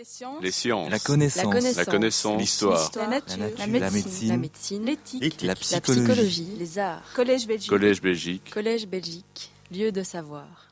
[0.00, 0.42] Les sciences.
[0.42, 0.90] Les sciences.
[0.90, 1.76] La connaissance.
[1.76, 2.40] La connaissance.
[2.40, 2.90] L'histoire.
[2.96, 3.02] La.
[3.02, 3.36] La nature.
[3.58, 4.86] La La médecine.
[4.86, 5.42] L'éthique.
[5.42, 6.00] La La psychologie.
[6.06, 6.56] psychologie.
[6.58, 7.02] Les arts.
[7.14, 7.68] Collège Belgique.
[7.68, 8.50] Collège Belgique.
[8.50, 9.52] Collège Belgique.
[9.70, 10.70] Lieu de savoir.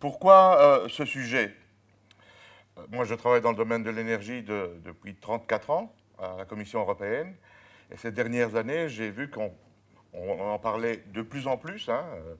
[0.00, 1.54] Pourquoi euh, ce sujet?
[2.76, 6.44] Euh, Moi, je travaille dans le domaine de l'énergie de- depuis 34 ans à la
[6.44, 7.34] Commission européenne.
[7.90, 9.50] Et ces dernières années, j'ai vu qu'on
[10.12, 11.88] on en parlait de plus en plus.
[11.88, 12.04] hein.
[12.16, 12.34] Euh,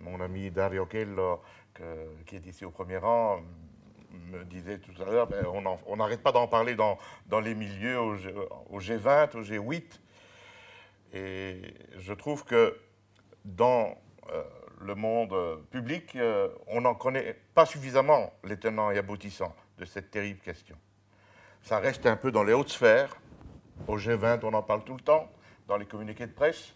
[0.00, 1.40] Mon ami Dario Kello,
[1.72, 3.40] que- qui est ici au premier rang,
[4.30, 5.44] me disait tout à l'heure, ben,
[5.86, 8.34] on n'arrête pas d'en parler dans, dans les milieux au, G-
[8.70, 9.84] au G20, au G8.
[11.14, 12.78] Et je trouve que
[13.44, 13.96] dans
[14.30, 14.42] euh,
[14.80, 19.84] le monde euh, public, euh, on n'en connaît pas suffisamment les tenants et aboutissants de
[19.84, 20.76] cette terrible question.
[21.62, 23.16] Ça reste un peu dans les hautes sphères.
[23.86, 25.30] Au G20, on en parle tout le temps,
[25.66, 26.74] dans les communiqués de presse.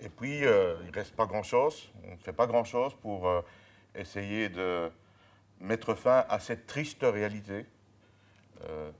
[0.00, 1.90] Et puis, il ne reste pas grand-chose.
[2.04, 3.30] On ne fait pas grand-chose pour
[3.94, 4.90] essayer de
[5.62, 7.64] mettre fin à cette triste réalité.
[8.64, 8.90] Euh,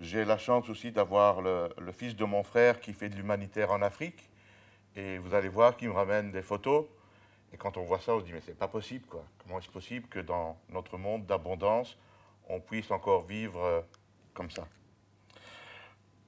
[0.00, 3.82] J'ai la chance aussi d'avoir le, fils de mon frère qui fait de l'humanitaire en
[3.82, 4.28] Afrique.
[4.96, 6.86] Et vous allez voir qu'il me ramène des photos.
[7.52, 9.24] Et quand on voit ça, on se dit, mais c'est pas possible, quoi.
[9.38, 11.98] Comment est-ce possible que dans notre monde d'abondance,
[12.48, 13.80] on puisse encore vivre euh,
[14.34, 14.66] comme ça?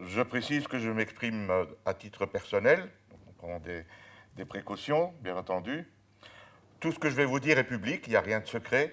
[0.01, 2.91] Je précise que je m'exprime euh, à titre personnel,
[3.29, 3.85] on prend des,
[4.37, 5.89] des précautions, bien entendu.
[6.81, 8.93] Tout ce que je vais vous dire est public, il n'y a rien de secret.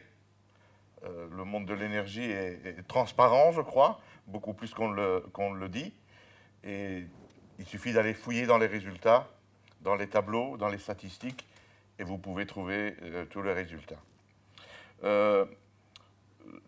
[1.05, 5.93] Euh, le monde de l'énergie est, transparent, je crois, beaucoup plus qu'on le, dit.
[6.63, 7.05] Et
[7.57, 9.27] il suffit d'aller fouiller dans les résultats,
[9.81, 11.47] dans les tableaux, dans les statistiques,
[11.99, 14.01] et vous pouvez trouver euh, tous les résultats.
[15.03, 15.45] Euh,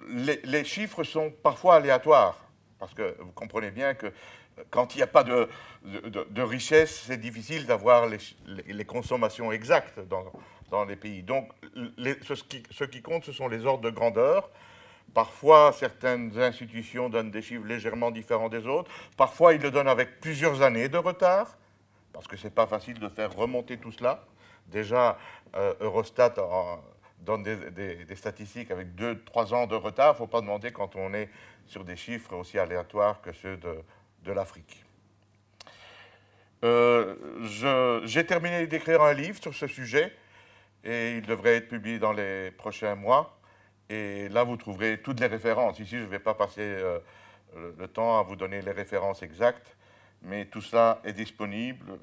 [0.07, 2.37] les, chiffres sont parfois aléatoires,
[2.79, 4.13] parce que vous comprenez bien que
[4.69, 5.47] quand il n'y a pas de,
[6.41, 9.99] richesse, c'est difficile d'avoir les, consommations exactes
[10.69, 11.23] dans, les pays.
[11.23, 11.49] Donc,
[12.23, 14.49] ce, qui, compte, ce sont les ordres de grandeur.
[15.13, 18.89] Parfois, certaines institutions donnent des chiffres légèrement différents des autres.
[19.17, 21.57] Parfois, ils le donnent avec plusieurs années de retard,
[22.13, 24.23] parce que ce n'est pas facile de faire remonter tout cela.
[24.67, 25.17] Déjà,
[25.55, 26.35] euh, Eurostat
[27.19, 30.09] donne des, des- statistiques avec deux, trois ans de retard.
[30.09, 31.29] Il ne faut pas demander quand on est
[31.67, 33.83] sur des chiffres aussi aléatoires que ceux de,
[34.23, 34.83] de l'Afrique.
[36.63, 40.15] Euh, J'ai terminé d'écrire un livre sur ce sujet
[40.83, 43.39] et il devrait être publié dans les prochains mois.
[43.89, 45.79] Et là, vous trouverez toutes les références.
[45.79, 46.99] Ici, je ne vais pas passer euh,
[47.55, 49.75] le, le temps à vous donner les références exactes,
[50.21, 51.99] mais tout cela est disponible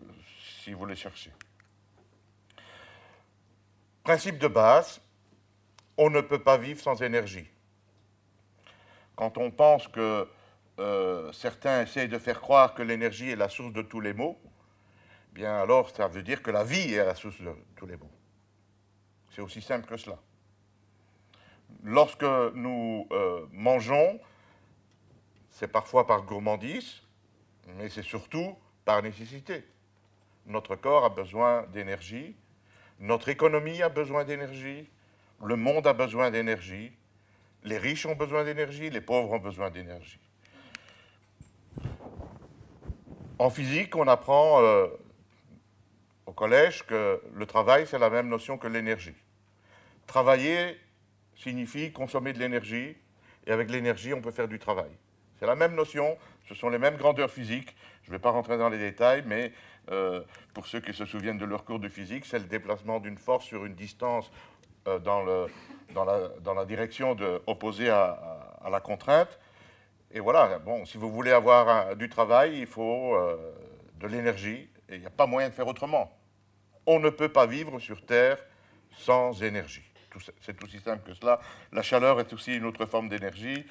[0.62, 1.32] si vous les cherchez.
[4.02, 5.00] Principe de base,
[5.96, 7.48] on ne peut pas vivre sans énergie.
[9.16, 10.28] Quand on pense que
[10.78, 14.38] euh, certains essayent de faire croire que l'énergie est la source de tous les maux,
[15.32, 18.10] bien alors ça veut dire que la vie est la source de tous les maux.
[19.30, 20.18] C'est aussi simple que cela.
[21.84, 22.24] Lorsque
[22.54, 24.20] nous euh, mangeons,
[25.50, 27.02] c'est parfois par gourmandise,
[27.76, 29.64] mais c'est surtout par nécessité.
[30.46, 32.36] Notre corps a besoin d'énergie,
[33.00, 34.88] notre économie a besoin d'énergie,
[35.42, 36.92] le monde a besoin d'énergie,
[37.64, 40.20] les riches ont besoin d'énergie, les pauvres ont besoin d'énergie.
[43.38, 44.88] En physique, on apprend euh,
[46.26, 49.14] au collège que le travail, c'est la même notion que l'énergie.
[50.08, 50.76] Travailler
[51.36, 52.96] signifie consommer de l'énergie,
[53.46, 54.90] et avec l'énergie, on peut faire du travail.
[55.38, 57.76] C'est la même notion, ce sont les mêmes grandeurs physiques.
[58.02, 59.52] Je ne vais pas rentrer dans les détails, mais
[59.92, 60.20] euh,
[60.52, 63.44] pour ceux qui se souviennent de leur cours de physique, c'est le déplacement d'une force
[63.44, 64.32] sur une distance
[64.88, 67.16] euh, dans, la, direction
[67.46, 69.38] opposée à la contrainte.
[70.10, 73.36] Et voilà, bon, si vous voulez avoir un- du travail, il faut euh,
[73.96, 76.16] de l'énergie, et il n'y a pas moyen de faire autrement.
[76.86, 78.38] On ne peut pas vivre sur Terre
[78.96, 79.82] sans énergie.
[80.40, 81.38] C'est aussi simple que cela.
[81.72, 83.66] La chaleur est aussi une autre forme d'énergie.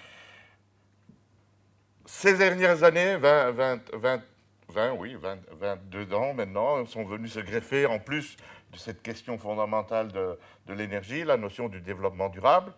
[2.05, 4.21] Ces dernières années, 20, 20, 20,
[4.69, 8.37] 20, oui, 20, 22 ans maintenant, sont venus se greffer en plus
[8.71, 10.37] de cette question fondamentale de,
[10.67, 12.71] de l'énergie, la notion du développement durable.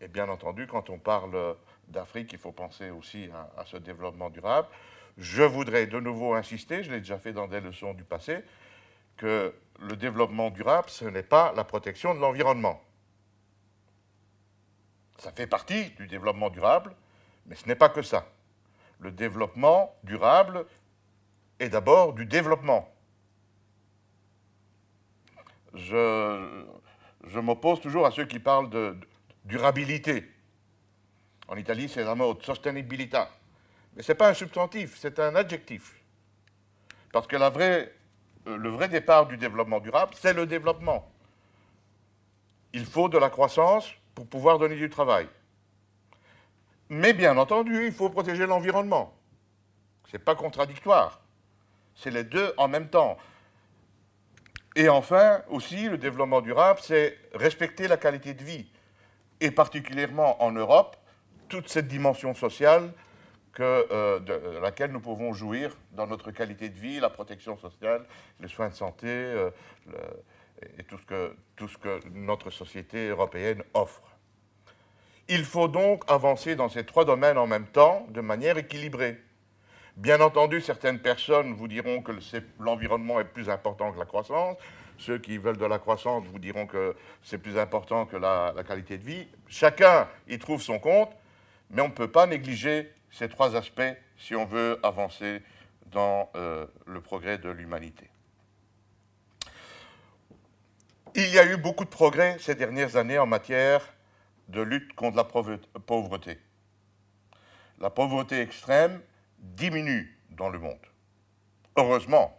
[0.00, 1.56] Et bien entendu, quand on parle
[1.90, 4.68] d'Afrique, il faut penser aussi à, ce développement durable.
[5.18, 8.38] Je voudrais de nouveau insister, je l'ai déjà fait dans des leçons du passé,
[9.16, 12.82] que le développement durable, ce n'est pas la protection de l'environnement.
[15.18, 16.94] Ça fait partie du développement durable,
[17.46, 18.26] mais ce n'est pas que ça.
[18.98, 20.64] Le développement durable
[21.58, 22.88] est d'abord du développement.
[25.74, 26.64] Je,
[27.26, 28.96] je m'oppose toujours à ceux qui parlent de
[29.44, 30.30] durabilité.
[31.50, 33.28] En Italie, c'est la mode, sostenibilità.
[33.94, 35.96] Mais ce n'est pas un substantif, c'est un adjectif.
[37.12, 37.86] Parce que euh,
[38.46, 41.10] le vrai départ du développement durable, c'est le développement.
[42.72, 45.28] Il faut de la croissance pour pouvoir donner du travail.
[46.88, 49.12] Mais bien entendu, il faut protéger l'environnement.
[50.06, 51.20] Ce n'est pas contradictoire.
[51.96, 53.18] C'est les deux en même temps.
[54.76, 58.70] Et enfin, aussi, le développement durable, c'est respecter la qualité de vie.
[59.40, 60.96] Et particulièrement en Europe,
[61.50, 62.90] toute cette dimension sociale
[63.58, 68.06] euh, de, laquelle nous pouvons jouir dans notre qualité de vie, la protection sociale,
[68.40, 69.50] les soins de santé euh,
[70.78, 74.02] et tout ce que notre société européenne offre.
[75.28, 79.18] Il faut donc avancer dans ces trois domaines en même temps, de manière équilibrée.
[79.96, 82.12] Bien entendu, certaines personnes vous diront que
[82.58, 84.56] l'environnement est plus important que la croissance.
[84.98, 88.98] Ceux qui veulent de la croissance vous diront que c'est plus important que la, qualité
[88.98, 89.28] de vie.
[89.48, 91.10] Chacun y trouve son compte,
[91.70, 95.42] mais on ne peut pas négliger ces trois aspects si on veut avancer
[95.86, 98.08] dans euh, le progrès de l'humanité.
[101.14, 103.82] Il y a eu beaucoup de progrès ces dernières années en matière
[104.48, 106.38] de lutte contre la pauvreté.
[107.78, 109.00] La pauvreté extrême
[109.38, 110.86] diminue dans le monde.
[111.76, 112.36] Heureusement.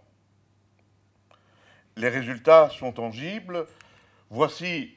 [1.97, 3.67] Les résultats sont tangibles.
[4.29, 4.95] Voici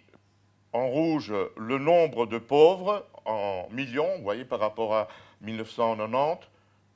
[0.73, 5.09] en rouge le nombre de pauvres en millions, vous voyez, par rapport à
[5.41, 6.47] 1990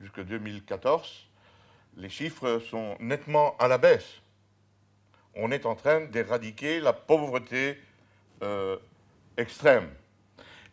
[0.01, 1.27] jusqu'à 2014.
[1.97, 4.21] Les chiffres sont nettement à la baisse.
[5.35, 7.77] On est en train d'éradiquer la pauvreté
[8.41, 8.77] euh,
[9.37, 9.89] extrême.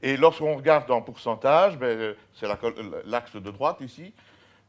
[0.03, 2.47] Et lorsqu'on regarde en pourcentage, ben, c'est
[3.05, 4.13] l'axe de droite ici,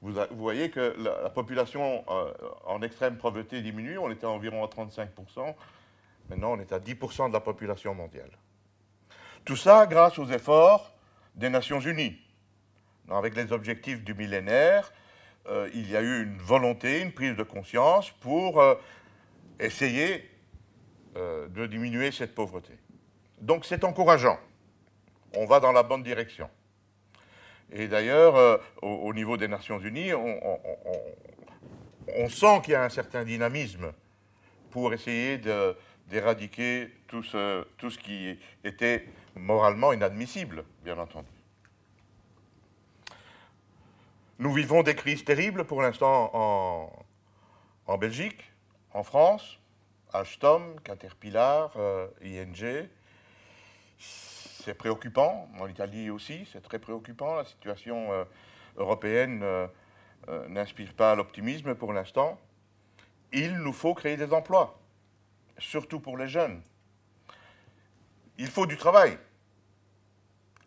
[0.01, 2.31] vous, voyez que la, population euh,
[2.65, 5.55] en extrême pauvreté diminue, on était environ à 35%,
[6.29, 8.29] maintenant on est à 10% de la population mondiale.
[9.47, 10.93] Tout ça grâce aux efforts
[11.33, 12.19] des Nations Unies.
[13.09, 14.91] Avec les objectifs du millénaire,
[15.47, 18.75] euh, il y a eu une volonté, une prise de conscience pour euh,
[19.57, 20.29] essayer
[21.15, 22.73] de diminuer cette pauvreté.
[23.39, 24.37] Donc c'est encourageant.
[25.33, 26.49] On va dans la bonne direction.
[27.71, 33.23] Et d'ailleurs, euh, au, niveau des Nations Unies, on, sent qu'il y a un certain
[33.23, 33.93] dynamisme
[34.71, 35.39] pour essayer
[36.07, 41.27] d'éradiquer tout ce, tout ce qui était moralement inadmissible, bien entendu.
[44.39, 46.31] Nous vivons des crises terribles pour l'instant
[47.87, 48.51] en, Belgique,
[48.93, 49.59] en France,
[50.13, 52.87] Alstom, Caterpillar, euh, ING
[54.67, 55.47] c'est préoccupant.
[55.61, 57.35] En Italie aussi, c'est très préoccupant.
[57.35, 58.25] La situation euh,
[58.75, 59.67] européenne euh,
[60.49, 62.37] n'inspire pas l'optimisme pour l'instant.
[63.31, 64.77] Il nous faut créer des emplois,
[65.57, 66.61] surtout pour les jeunes.
[68.37, 69.17] Il faut du travail.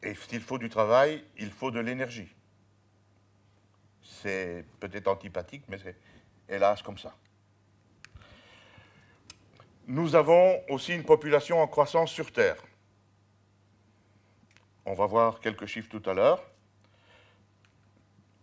[0.03, 2.29] Et s'il faut du travail, il faut de l'énergie.
[4.03, 5.97] C'est peut-être antipathique, mais c'est
[6.49, 7.15] hélas comme ça.
[9.87, 12.63] Nous avons aussi une population en croissance sur Terre.
[14.87, 16.43] On va voir quelques chiffres tout à l'heure.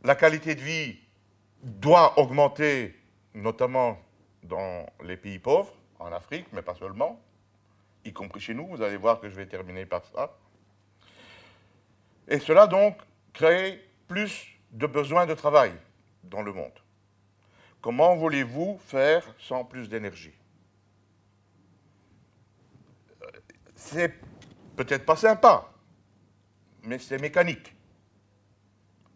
[0.03, 0.99] La qualité de vie
[1.63, 2.95] doit augmenter,
[3.33, 3.99] notamment
[4.43, 7.19] dans les pays pauvres, en Afrique, mais pas seulement,
[8.05, 8.67] y compris chez nous.
[8.67, 10.37] Vous allez voir que je vais terminer par ça.
[12.27, 12.97] Et cela donc
[13.33, 15.73] crée plus de besoins de travail
[16.23, 16.73] dans le monde.
[17.81, 20.33] Comment voulez-vous faire sans plus d'énergie?
[23.75, 24.13] C'est
[24.75, 25.71] peut-être pas sympa,
[26.83, 27.73] mais c'est mécanique.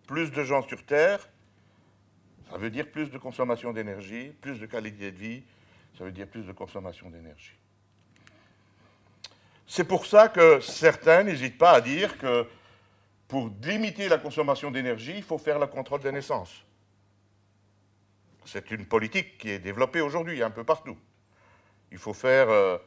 [0.08, 1.28] Plus de gens sur Terre,
[2.50, 5.44] ça veut dire plus de consommation d'énergie, plus de qualité de vie,
[5.98, 7.58] ça veut dire plus de consommation d'énergie.
[9.68, 12.46] C'est pour ça que certains n'hésitent pas à dire que
[13.32, 16.66] pour limiter la consommation d'énergie, il faut faire le contrôle des naissances.
[18.44, 20.98] C'est une politique qui est développée aujourd'hui un peu partout.
[21.94, 22.78] Il faut faire euh,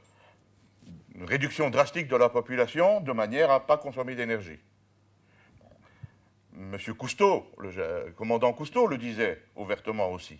[1.14, 4.58] une réduction drastique de la population de manière à ne pas consommer d'énergie.
[6.58, 6.76] M.
[6.98, 10.38] Cousteau, le commandant Cousteau, le disait ouvertement aussi.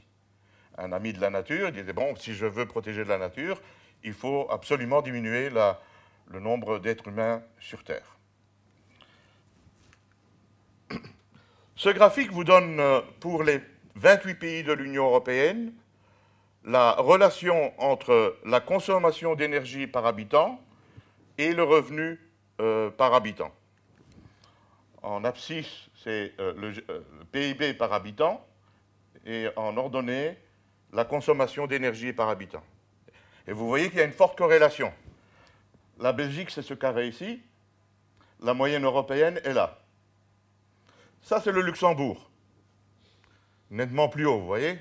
[0.77, 3.59] Un ami de la nature, il disait, bon, si je veux protéger de la nature,
[4.03, 8.14] il faut absolument diminuer le nombre d'êtres humains sur Terre.
[11.77, 13.61] Ce graphique vous donne, euh, pour les
[13.97, 15.73] 28 pays de l'Union européenne,
[16.65, 20.61] la relation entre la consommation d'énergie par habitant
[21.37, 22.21] et le revenu
[22.61, 23.53] euh, par habitant.
[25.03, 26.73] En abscisse, c'est euh, le,
[27.33, 28.47] PIB par habitant,
[29.27, 30.39] et en ordonnée,
[30.93, 32.63] la consommation d'énergie par habitant.
[33.49, 34.93] Et vous voyez qu'il y a une forte corrélation.
[35.99, 37.43] La Belgique, c'est ce carré ici,
[38.41, 39.84] la moyenne européenne est là.
[41.25, 42.31] Ça, c'est le Luxembourg.
[43.71, 44.79] Nettement plus haut, vous voyez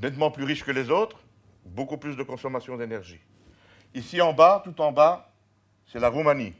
[0.00, 1.20] Nettement plus riche que les autres,
[1.64, 3.20] beaucoup plus de consommation d'énergie.
[3.94, 5.32] Ici en bas, tout en bas,
[5.86, 6.52] c'est la Roumanie.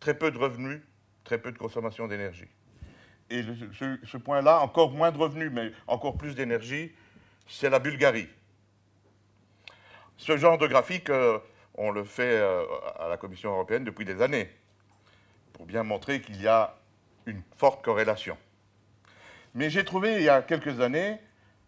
[0.00, 0.80] Très peu de revenus,
[1.22, 2.48] très peu de consommation d'énergie.
[3.28, 6.92] Et ce, point-là, encore moins de revenus, mais encore plus d'énergie,
[7.46, 8.28] c'est la Bulgarie.
[10.16, 11.38] Ce genre de graphique, euh,
[11.74, 12.64] on le fait euh,
[12.98, 14.48] à la Commission européenne depuis des années,
[15.52, 16.74] pour bien montrer qu'il y a
[17.26, 18.36] une forte corrélation.
[19.54, 21.18] Mais j'ai trouvé il y a quelques années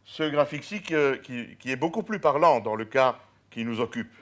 [0.05, 3.19] ce graphique-ci qui, qui, est beaucoup plus parlant dans le cas
[3.51, 4.15] qui nous occupe.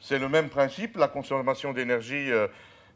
[0.00, 2.48] C'est le même principe, la consommation d'énergie euh,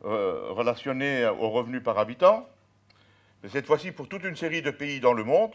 [0.03, 2.47] relationnée au revenu par habitant
[3.43, 5.55] mais cette fois-ci pour toute une série de pays dans le monde,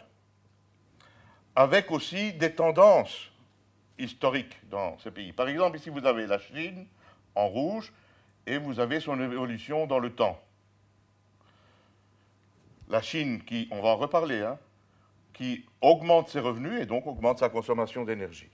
[1.54, 3.30] avec aussi des tendances
[3.98, 5.32] historiques dans ces pays.
[5.32, 6.86] Par exemple, ici vous avez la Chine
[7.34, 7.92] en rouge
[8.46, 10.40] et vous avez son évolution dans le temps.
[12.88, 14.58] La Chine qui, on va en reparler, hein,
[15.32, 18.50] qui augmente ses revenus et donc augmente sa consommation d'énergie.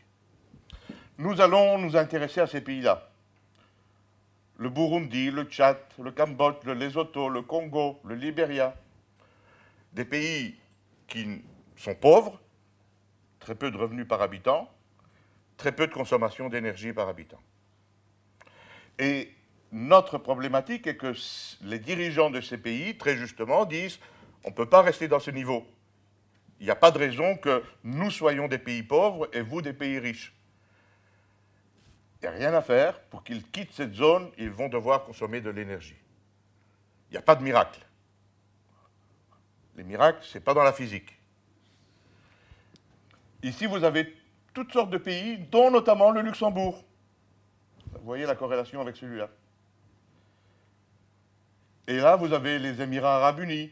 [1.19, 3.11] Nous allons nous intéresser à ces pays-là.
[4.57, 8.77] Le Burundi, le Tchad, le Cambodge, le Lesotho, le Congo, le Libéria,
[9.93, 10.57] des pays
[11.07, 11.43] qui
[11.77, 12.41] sont pauvres,
[13.41, 14.71] très peu de revenus par habitant,
[15.57, 17.41] très peu de consommation d'énergie par habitant.
[18.99, 19.33] Et
[19.73, 21.13] notre problématique est que
[21.63, 23.99] les dirigeants de ces pays, très justement, disent
[24.45, 25.67] on ne peut pas rester dans ce niveau.
[26.61, 29.73] Il n'y a pas de raison que nous soyons des pays pauvres et vous des
[29.73, 30.35] pays riches.
[32.21, 33.01] Il n'y a rien à faire.
[33.03, 35.97] Pour qu'ils quittent cette zone, ils vont devoir consommer de l'énergie.
[37.11, 37.81] Il n'y a pas de miracle.
[39.77, 41.17] Les miracles, ce n'est pas dans la physique.
[43.43, 44.13] Ici, vous avez
[44.53, 46.83] toutes sortes de pays, dont notamment le Luxembourg.
[47.93, 49.29] Vous voyez la corrélation avec celui-là.
[51.87, 53.71] Et là, vous avez les Émirats arabes unis,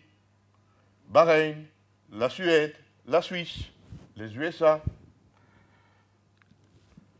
[1.08, 1.64] Bahreïn,
[2.12, 2.74] la Suède,
[3.06, 3.58] la Suisse,
[4.16, 4.82] les USA.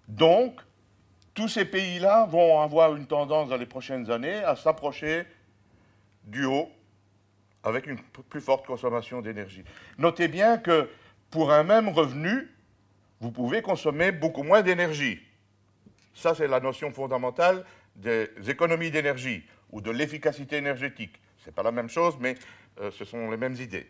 [0.08, 0.60] Donc,
[1.34, 5.24] tous ces pays-là vont avoir une tendance dans les prochaines années à s'approcher
[6.24, 6.70] du haut
[7.62, 7.98] avec une
[8.30, 9.64] plus forte consommation d'énergie.
[9.98, 10.88] Notez bien que
[11.30, 12.48] pour un même revenu,
[13.20, 15.20] vous pouvez consommer beaucoup moins d'énergie.
[16.14, 17.64] Ça, c'est la notion fondamentale
[17.96, 21.20] des économies d'énergie ou de l'efficacité énergétique.
[21.38, 22.36] Ce n'est pas la même chose, mais
[22.80, 23.86] euh, ce sont les mêmes idées.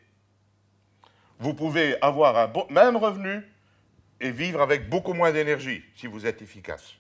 [1.39, 3.43] Vous pouvez avoir un même revenu
[4.21, 6.95] et vivre avec beaucoup moins d'énergie si vous êtes efficace.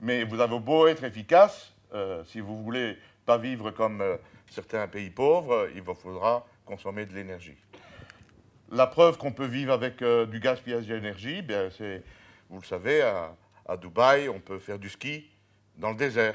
[0.00, 4.16] Mais vous avez beau être efficace, euh, si vous voulez pas vivre comme euh,
[4.50, 7.56] certains pays pauvres, il vous faudra consommer de l'énergie.
[8.70, 12.02] La preuve qu'on peut vivre avec du gaspillage d'énergie, bien c'est,
[12.50, 15.30] vous le savez, à, Dubaï, on peut faire du ski
[15.76, 16.34] dans le désert.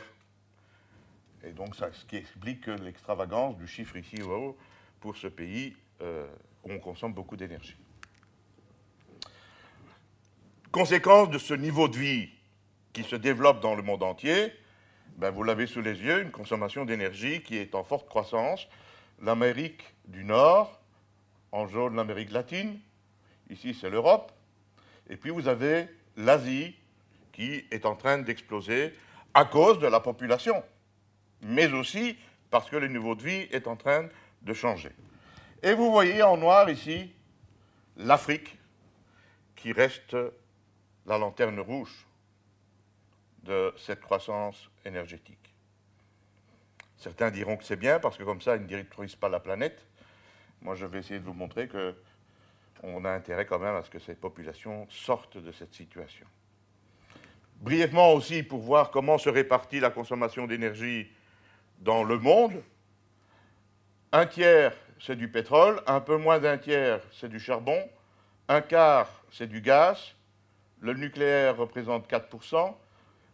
[1.44, 4.58] Et donc, ça, ce qui explique l'extravagance du chiffre ici haut
[5.00, 6.28] pour ce pays euh,
[6.64, 7.76] où on consomme beaucoup d'énergie.
[10.72, 12.30] Conséquence de ce niveau de vie
[12.94, 14.54] qui se développe dans le monde entier,
[15.18, 18.68] ben, vous l'avez sous les yeux, une consommation d'énergie qui est en forte croissance.
[19.22, 20.80] L'Amérique du Nord,
[21.52, 22.80] en jaune l'Amérique latine,
[23.50, 24.32] ici c'est l'Europe,
[25.10, 26.76] et puis vous avez l'Asie
[27.32, 28.94] qui est en train d'exploser
[29.34, 30.64] à cause de la population,
[31.42, 32.18] mais aussi
[32.50, 34.08] parce que le niveau de vie est en train
[34.42, 34.92] de changer.
[35.62, 37.14] Et vous voyez en noir ici
[37.98, 38.58] l'Afrique
[39.56, 40.16] qui reste
[41.06, 42.08] la lanterne rouge
[43.44, 45.54] de cette croissance énergétique.
[46.98, 49.86] Certains diront que c'est bien parce que comme ça, ils ne détruisent pas la planète.
[50.62, 51.96] Moi, je vais essayer de vous montrer que
[52.84, 56.26] on a intérêt quand même à ce que ces populations sortent de cette situation.
[57.58, 61.12] Brièvement aussi, pour voir comment se répartit la consommation d'énergie
[61.80, 62.62] dans le monde,
[64.12, 67.80] un tiers, c'est du pétrole, un peu moins d'un tiers, c'est du charbon,
[68.48, 70.16] un quart, c'est du gaz,
[70.82, 72.76] le nucléaire représente 4%,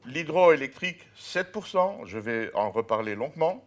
[0.07, 3.65] L'hydroélectrique, 7%, je vais en reparler longuement.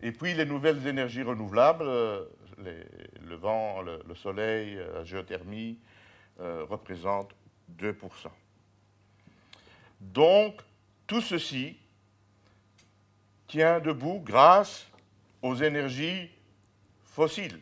[0.00, 2.24] Et puis les nouvelles énergies renouvelables, euh,
[2.58, 5.78] le vent, le, soleil, euh, la géothermie,
[6.40, 7.34] euh, représentent
[7.78, 7.94] 2%.
[10.00, 10.60] Donc,
[11.06, 11.76] tout ceci
[13.52, 14.86] tient debout grâce
[15.42, 16.30] aux énergies
[17.04, 17.60] fossiles.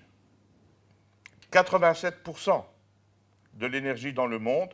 [1.50, 2.64] 87%
[3.54, 4.68] de l'énergie dans le monde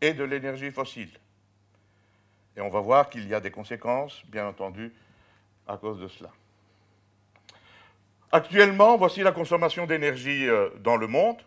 [0.00, 1.12] est de l'énergie fossile.
[2.56, 4.92] Et on va voir qu'il y a des conséquences, bien entendu,
[5.68, 6.32] à cause de cela.
[8.32, 11.40] Actuellement, voici la consommation d'énergie euh, dans le monde,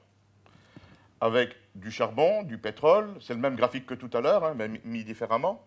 [1.19, 4.69] avec du charbon, du pétrole, c'est le même graphique que tout à l'heure, hein, mais
[4.85, 5.61] mis différemment.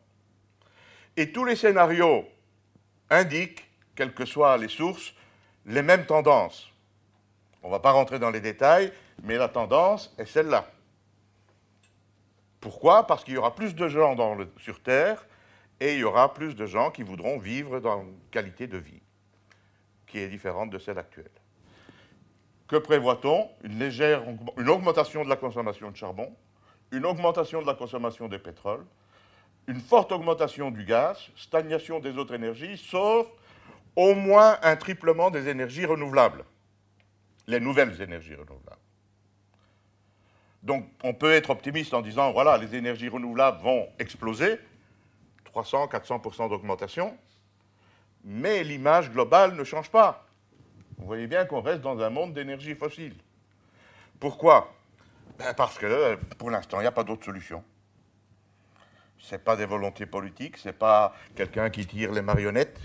[1.18, 2.26] Et tous les scénarios
[3.12, 5.14] indiquent, quelles que soient les sources,
[5.66, 6.72] les mêmes tendances.
[7.62, 8.92] On ne va pas rentrer dans les détails,
[9.22, 10.66] mais la tendance est celle-là.
[12.60, 13.06] Pourquoi?
[13.06, 14.16] Parce qu'il y aura plus de gens
[14.58, 15.26] sur Terre
[15.80, 19.02] et il y aura plus de gens qui voudront vivre dans une qualité de vie.
[20.06, 21.30] qui est différente de celle actuelle.
[22.68, 23.48] Que prévoit-on?
[23.64, 24.22] Une légère
[24.58, 26.30] une augmentation de la consommation de charbon,
[26.90, 28.84] une augmentation de la consommation de pétrole,
[29.68, 33.26] une forte augmentation du gaz, stagnation des autres énergies, sauf
[33.96, 36.44] au moins un triplement des énergies renouvelables,
[37.46, 38.80] les nouvelles énergies renouvelables.
[40.62, 44.58] Donc on peut être optimiste en disant, voilà, les énergies renouvelables vont exploser,
[45.44, 47.16] 300, 400% d'augmentation,
[48.24, 50.26] mais l'image globale ne change pas.
[50.98, 53.16] Vous voyez bien qu'on reste dans un monde d'énergie fossile.
[54.20, 54.72] Pourquoi?
[55.38, 57.64] Ben, Parce que pour l'instant, il n'y a pas d'autre solution.
[59.22, 62.80] Ce n'est pas des volontés politiques, ce n'est pas quelqu'un qui tire les marionnettes.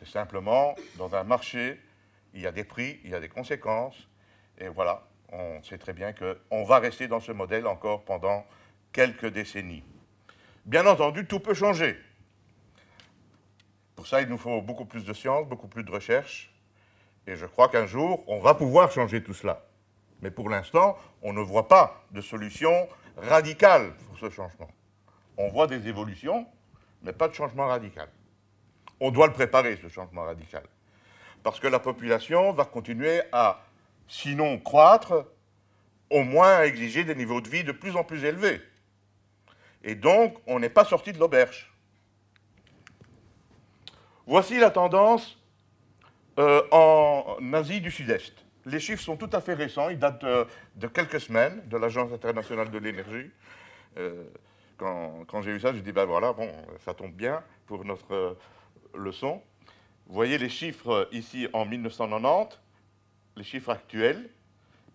[0.00, 1.80] C'est simplement, dans un marché,
[2.34, 4.08] il y a des prix, il y a des conséquences.
[4.58, 8.44] Et voilà, on sait très bien qu'on va rester dans ce modèle encore pendant
[8.92, 9.84] quelques décennies.
[10.66, 11.96] Bien entendu, tout peut changer.
[13.94, 16.52] Pour ça, il nous faut beaucoup plus de science, beaucoup plus de recherche.
[17.28, 19.64] Et je crois qu'un jour, on va pouvoir changer tout cela.
[20.20, 24.68] Mais pour l'instant, on ne voit pas de solution radicale pour ce changement.
[25.38, 26.46] On voit des évolutions,
[27.02, 28.08] mais pas de changement radical.
[29.00, 30.64] On doit le préparer, ce changement radical.
[31.44, 33.62] Parce que la population va continuer à
[34.08, 35.26] sinon croître,
[36.10, 38.60] au moins à exiger des niveaux de vie de plus en plus élevés.
[39.84, 41.72] Et donc, on n'est pas sorti de l'auberge.
[44.26, 45.38] Voici la tendance
[46.40, 48.34] euh, en Asie du Sud-Est.
[48.66, 50.24] Les chiffres sont tout à fait récents, ils datent
[50.76, 53.30] de, quelques semaines de l'Agence internationale de l'énergie.
[53.96, 54.24] Euh,
[54.78, 56.50] quand, j'ai vu ça, j'ai dit, ben voilà, bon,
[56.84, 58.34] ça tombe bien pour notre euh,
[58.94, 59.42] leçon.
[60.06, 62.58] Vous voyez les chiffres ici en 1990,
[63.36, 64.30] les chiffres actuels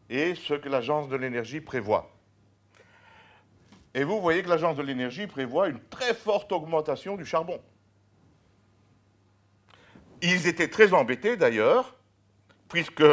[0.09, 2.09] et ce que l'Agence de l'énergie prévoit.
[3.93, 7.61] Et vous voyez que l'Agence de l'énergie prévoit une très forte augmentation du charbon.
[10.21, 11.95] Ils étaient très embêtés d'ailleurs,
[12.69, 13.03] puisque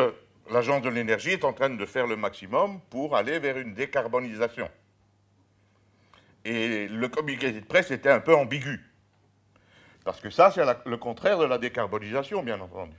[0.51, 4.71] l'Agence de l'énergie est en train de faire le maximum pour aller vers une décarbonisation.
[6.45, 8.81] Et le communiqué de presse était un peu ambigu.
[10.05, 12.97] Parce que ça, c'est le contraire de la décarbonisation, bien entendu.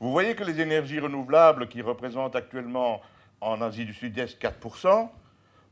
[0.00, 3.00] Vous voyez que les énergies renouvelables, qui représentent actuellement
[3.40, 5.08] en Asie du Sud-Est 4%,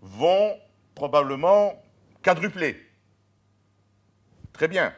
[0.01, 0.59] vont
[0.95, 1.81] probablement
[2.23, 2.81] quadrupler.
[4.53, 4.93] Très bien.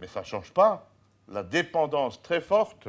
[0.00, 0.88] Mais ça ne change pas
[1.28, 2.88] la dépendance très forte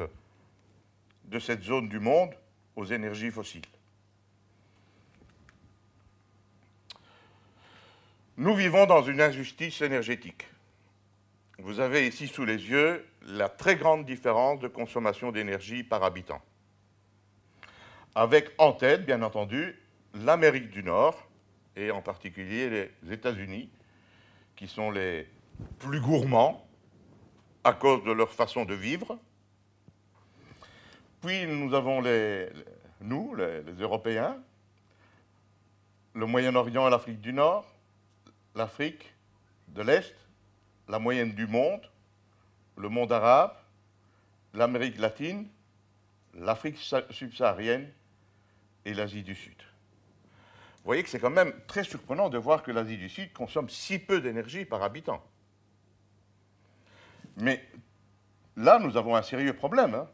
[1.24, 2.34] de cette zone du monde
[2.76, 3.62] aux énergies fossiles.
[8.36, 10.48] Nous vivons dans une injustice énergétique.
[11.58, 16.42] Vous avez ici sous les yeux la très grande différence de consommation d'énergie par habitant.
[18.16, 19.76] Avec en tête, bien entendu,
[20.14, 21.28] l'Amérique du Nord,
[21.76, 23.70] et en particulier les États-Unis,
[24.56, 25.28] qui sont les
[25.78, 26.66] plus gourmands
[27.62, 29.16] à cause de leur façon de vivre.
[31.20, 32.48] Puis nous avons les,
[33.00, 34.36] nous, les, les Européens,
[36.14, 37.73] le Moyen-Orient et l'Afrique du Nord,
[38.54, 39.14] l'Afrique
[39.68, 40.14] de l'Est,
[40.88, 41.80] la moyenne du monde,
[42.76, 43.54] le monde arabe,
[44.52, 45.48] l'Amérique latine,
[46.34, 46.78] l'Afrique
[47.10, 47.90] subsaharienne
[48.84, 49.56] et l'Asie du Sud.
[50.76, 53.68] Vous voyez que c'est quand même très surprenant de voir que l'Asie du Sud consomme
[53.68, 55.24] si peu d'énergie par habitant.
[57.36, 57.66] Mais
[58.56, 59.94] là, nous avons un sérieux problème.
[59.94, 60.08] Hein.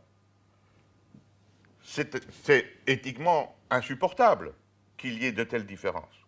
[1.82, 4.54] C'est éthiquement insupportable
[4.96, 6.19] qu'il y ait de telles différences.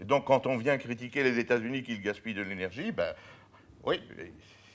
[0.00, 3.14] Et donc, quand on vient critiquer les États-Unis qui gaspillent de l'énergie, ben,
[3.84, 4.00] oui,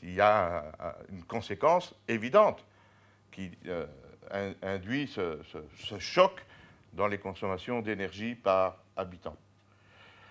[0.03, 0.65] il y a
[1.11, 2.65] une conséquence évidente
[3.31, 3.85] qui euh,
[4.61, 5.37] induit ce,
[5.99, 6.43] choc
[6.93, 9.35] dans les consommations d'énergie par habitant.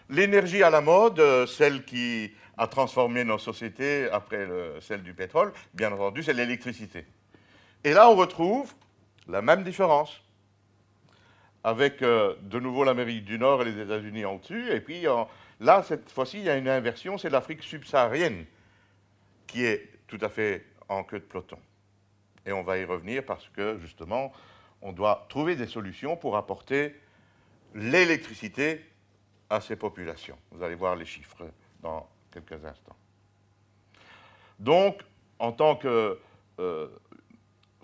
[0.08, 4.46] L'énergie à la mode, euh, celle qui a transformé nos sociétés après
[4.80, 7.06] celle du pétrole, bien entendu, c'est l'électricité.
[7.84, 8.74] Et là, on retrouve
[9.28, 10.20] la même différence
[11.64, 14.70] avec euh, de nouveau l'Amérique du Nord et les États-Unis en dessus.
[14.70, 15.04] Et puis
[15.60, 18.46] là, cette fois-ci, il y a une inversion, c'est l'Afrique subsaharienne
[19.46, 21.58] qui est tout à fait en queue de peloton.
[22.46, 24.32] Et on va y revenir parce que, justement,
[24.82, 26.96] on doit trouver des solutions pour apporter
[27.74, 28.84] l'électricité
[29.48, 30.38] à ces populations.
[30.50, 31.46] Vous allez voir les chiffres
[31.80, 32.96] dans quelques instants.
[34.58, 35.02] Donc,
[35.38, 36.18] en tant que
[36.58, 36.88] euh,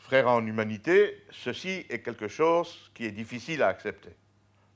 [0.06, 4.10] frère en humanité, ceci est quelque chose qui est difficile à accepter.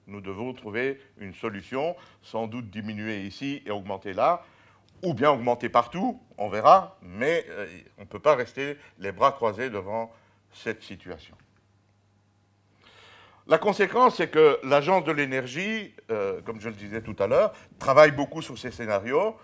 [0.09, 4.43] Nous devons trouver une solution, sans doute diminuer ici et augmenter là,
[5.05, 9.31] ou bien augmenter partout, on verra, mais euh, on ne peut pas rester les bras
[9.31, 10.13] croisés devant
[10.53, 11.37] cette situation.
[13.47, 17.53] La conséquence, c'est que l'agence de l'énergie, euh, comme je le disais tout à l'heure,
[17.79, 19.37] travaille beaucoup sur ces scénarios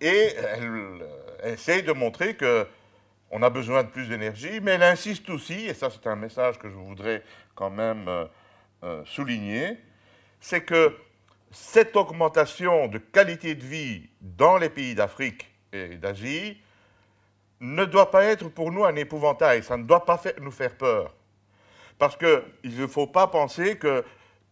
[0.00, 1.04] et elle,
[1.42, 2.68] essaie de montrer que
[3.30, 6.58] on a besoin de plus d'énergie, mais elle insiste aussi, et ça c'est un message
[6.58, 7.22] que je voudrais
[7.54, 8.26] quand même euh,
[8.84, 9.78] euh, souligner,
[10.40, 10.96] c'est que
[11.50, 16.58] cette augmentation de qualité de vie dans les pays d'Afrique et d'Asie
[17.60, 21.14] ne doit pas être pour nous un épouvantail, ça ne doit pas nous faire peur.
[21.98, 24.04] Parce qu'il ne faut pas penser que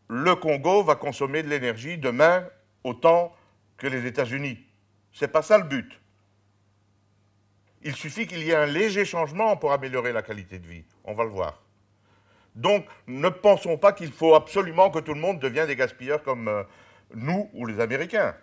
[0.08, 2.46] le Congo va consommer de l'énergie demain
[2.82, 3.34] autant
[3.76, 4.58] que les États-Unis.
[5.12, 6.00] Ce n'est pas ça le but.
[7.85, 10.85] Il suffit qu'il y ait un léger changement pour améliorer la qualité de vie.
[11.05, 11.62] On va le voir.
[12.55, 16.49] Donc, ne pensons pas qu'il faut absolument que tout le monde devienne des gaspilleurs comme
[16.49, 16.62] euh,
[17.14, 18.35] nous ou les Américains.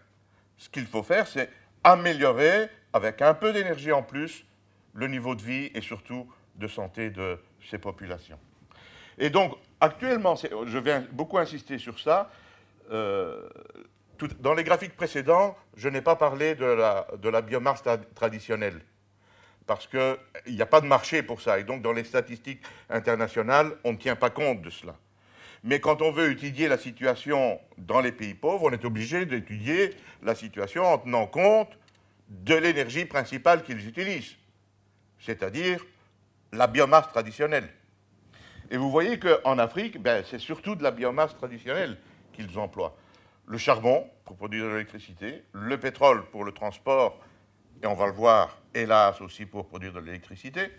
[0.57, 1.49] Ce qu'il faut faire, c'est
[1.83, 4.45] améliorer, avec un peu d'énergie en plus,
[4.93, 8.37] le niveau de vie et surtout de santé de ces populations.
[9.17, 12.29] Et donc, actuellement, je viens beaucoup insister sur ça,
[12.91, 13.49] euh,
[14.39, 17.81] dans les graphiques précédents, je n'ai pas parlé de la biomasse
[18.13, 18.81] traditionnelle,
[19.67, 23.77] parce qu'il n'y a pas de marché pour ça, et donc dans les statistiques internationales,
[23.83, 24.95] on ne tient pas compte de cela.
[25.63, 29.91] Mais quand on veut étudier la situation dans les pays pauvres, on est obligé d'étudier
[30.23, 31.77] la situation en tenant compte
[32.29, 34.35] de l'énergie principale qu'ils utilisent,
[35.19, 35.85] c'est-à-dire
[36.51, 37.69] la biomasse traditionnelle.
[38.71, 41.97] Et vous voyez qu'en Afrique, ben, c'est surtout de la biomasse traditionnelle
[42.33, 42.95] qu'ils emploient.
[43.45, 47.19] Le charbon pour produire de l'électricité, le pétrole pour le transport,
[47.81, 50.71] et on va le voir, hélas aussi pour produire de l'électricité,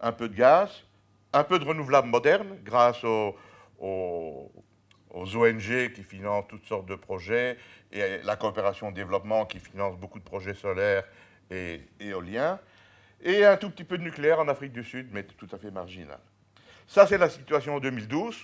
[0.00, 0.84] un peu de gaz,
[1.32, 3.36] un peu de renouvelables modernes grâce aux,
[3.78, 4.50] aux,
[5.14, 7.58] ONG qui financent toutes sortes de projets
[7.92, 11.04] et la coopération au développement qui finance beaucoup de projets solaires
[11.50, 12.58] et éoliens,
[13.22, 15.70] et un tout petit peu de nucléaire en Afrique du Sud, mais tout à fait
[15.70, 16.18] marginal.
[16.86, 18.36] Ça, c'est la situation en 2012.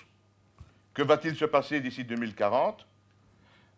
[0.93, 2.85] Que va-t-il se passer d'ici 2040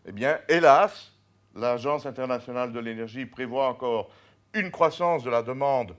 [0.08, 1.12] Eh bien, hélas,
[1.56, 4.10] l'Agence internationale de l'énergie prévoit encore
[4.54, 5.96] une croissance de la demande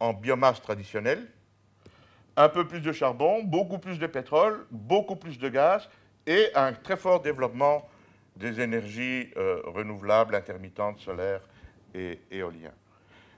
[0.00, 1.26] en biomasse traditionnelle,
[2.36, 5.88] un peu plus de charbon, beaucoup plus de pétrole, beaucoup plus de gaz
[6.26, 7.88] et un très fort développement
[8.36, 11.42] des énergies euh, renouvelables, intermittentes, solaires
[11.94, 12.70] et éoliennes.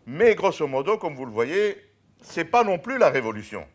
[0.06, 1.80] Mais grosso modo, comme vous le voyez,
[2.22, 3.66] ce n'est pas non plus la révolution,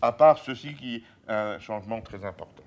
[0.00, 2.62] à part ceci qui est un changement très important.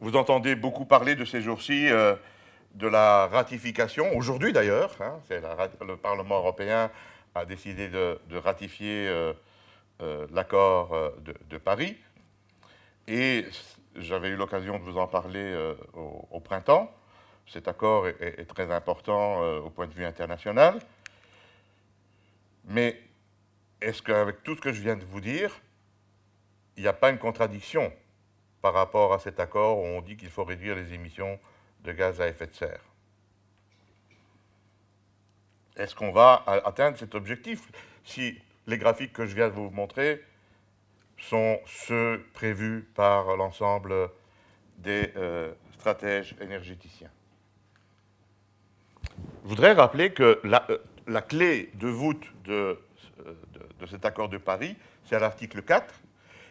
[0.00, 2.14] Vous entendez beaucoup parler de ces jours-ci euh,
[2.74, 5.18] de la ratification, aujourd'hui d'ailleurs, hein,
[5.80, 6.90] le Parlement européen
[7.34, 9.32] a décidé de, ratifier euh,
[10.02, 10.94] euh, l'accord
[11.48, 11.96] de, Paris.
[13.08, 13.46] Et
[13.94, 15.56] j'avais eu l'occasion de vous en parler
[15.94, 16.92] au, printemps.
[17.46, 20.78] Cet accord est, très important au point de vue international.
[22.64, 23.00] Mais
[23.80, 25.58] est-ce qu'avec tout ce que je viens de vous dire,
[26.76, 27.90] il n'y a pas une contradiction
[28.66, 31.38] par rapport à cet accord où on dit qu'il faut réduire les émissions
[31.84, 32.80] de gaz à effet de serre.
[35.76, 37.70] Est-ce qu'on va atteindre cet objectif
[38.02, 40.20] si les graphiques que je viens de vous montrer
[41.16, 44.10] sont ceux prévus par l'ensemble
[44.78, 47.12] des euh, stratèges énergéticiens?
[49.44, 52.80] Je voudrais rappeler que la, euh, clé de voûte de,
[53.24, 53.34] euh,
[53.78, 54.74] de, cet accord de Paris,
[55.04, 55.94] c'est à l'article 4,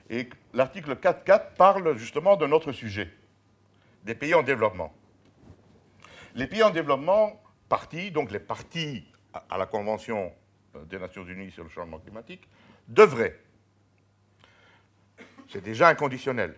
[0.09, 3.11] et l'article 4.4 parle justement de notre sujet,
[4.03, 4.93] des pays en développement.
[6.35, 9.05] Les pays en développement, partis, donc les partis
[9.49, 10.33] à la Convention
[10.75, 12.47] euh, des Nations Unies sur le changement climatique,
[12.87, 13.39] devrait,
[15.49, 16.55] c'est déjà inconditionnel,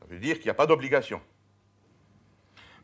[0.00, 1.20] ça veut dire qu'il n'y a pas d'obligation,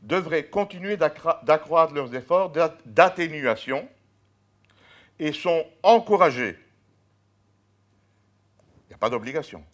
[0.03, 2.53] devraient continuer d'accroître leurs efforts
[2.85, 3.89] d'atténuation
[5.19, 6.59] et sont encouragés.
[8.99, 9.65] Pas d'obligation.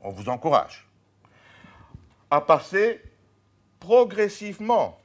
[0.00, 0.88] On vous encourage
[2.30, 3.02] à passer
[3.80, 5.00] progressivement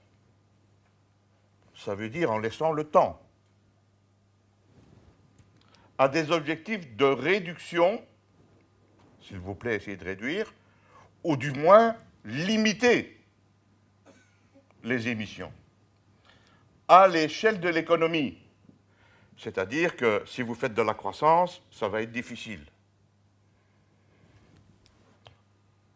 [1.76, 3.22] ça veut dire en laissant le temps,
[5.98, 8.04] à des objectifs de réduction,
[9.22, 10.54] s'il vous plaît, essayez de réduire,
[11.24, 13.20] ou du moins limiter
[14.84, 15.52] les émissions
[16.88, 18.38] à l'échelle de l'économie.
[19.38, 22.64] C'est-à-dire que si vous faites de la croissance, ça va être difficile.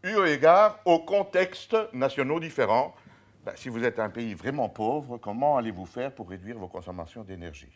[0.04, 2.96] Eu égard aux contextes nationaux différents
[3.46, 7.24] ben, si vous êtes un pays vraiment pauvre, comment allez-vous faire pour réduire vos consommations
[7.24, 7.72] d'énergie?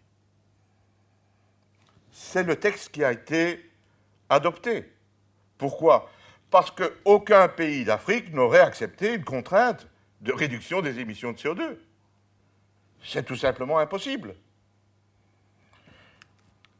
[2.11, 3.71] C'est le texte qui a été
[4.29, 4.91] adopté.
[5.57, 6.09] Pourquoi?
[6.51, 9.87] Parce qu'aucun pays d'Afrique n'aurait accepté une contrainte
[10.21, 11.77] de réduction des émissions de CO2.
[13.03, 14.35] C'est tout simplement impossible.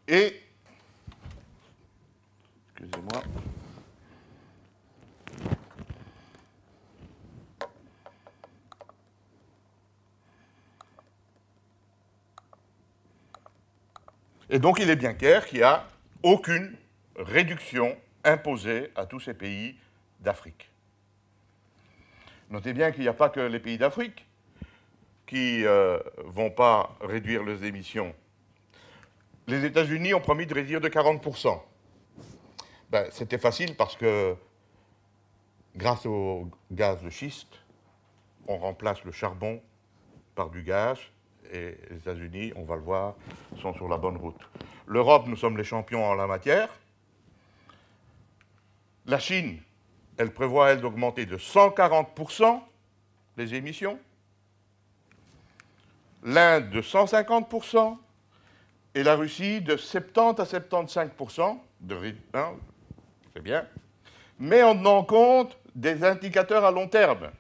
[0.08, 0.40] Et,
[2.76, 3.24] excusez-moi,
[14.54, 15.88] Et donc il est bien clair qu'il n'y a
[16.22, 16.78] aucune
[17.16, 19.76] réduction imposée à tous ces pays
[20.20, 20.70] d'Afrique.
[22.52, 24.28] Notez bien qu'il n'y a pas que les pays d'Afrique
[25.26, 28.14] qui ne euh, vont pas réduire leurs émissions.
[29.48, 31.60] Les États-Unis ont promis de réduire de 40%.
[32.92, 34.36] Ben, C'était facile parce que
[35.76, 37.58] grâce au gaz de schiste,
[38.48, 39.60] on remplace le charbon
[40.36, 41.00] par du gaz
[41.52, 43.16] et les États-Unis, on va le voir,
[43.62, 44.40] sont sur la bonne route.
[44.88, 46.70] L'Europe, nous sommes les champions en la matière.
[49.06, 49.60] La Chine,
[50.18, 52.62] elle prévoit, elle, d'augmenter de 140%
[53.38, 54.00] les émissions.
[56.24, 57.98] L'Inde de 150%
[58.96, 62.40] et la Russie de 70 à 75% de rythme.
[63.34, 63.66] C'est bien.
[64.40, 67.32] Mais en tenant compte des indicateurs à long terme.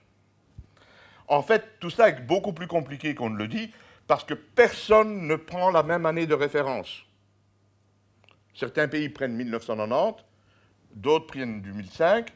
[1.27, 3.71] En fait, tout ça est beaucoup plus compliqué qu'on ne le dit,
[4.07, 7.05] parce que personne ne prend la même année de référence.
[8.53, 10.23] Certains pays prennent 1990,
[10.95, 12.27] d'autres prennent 2005,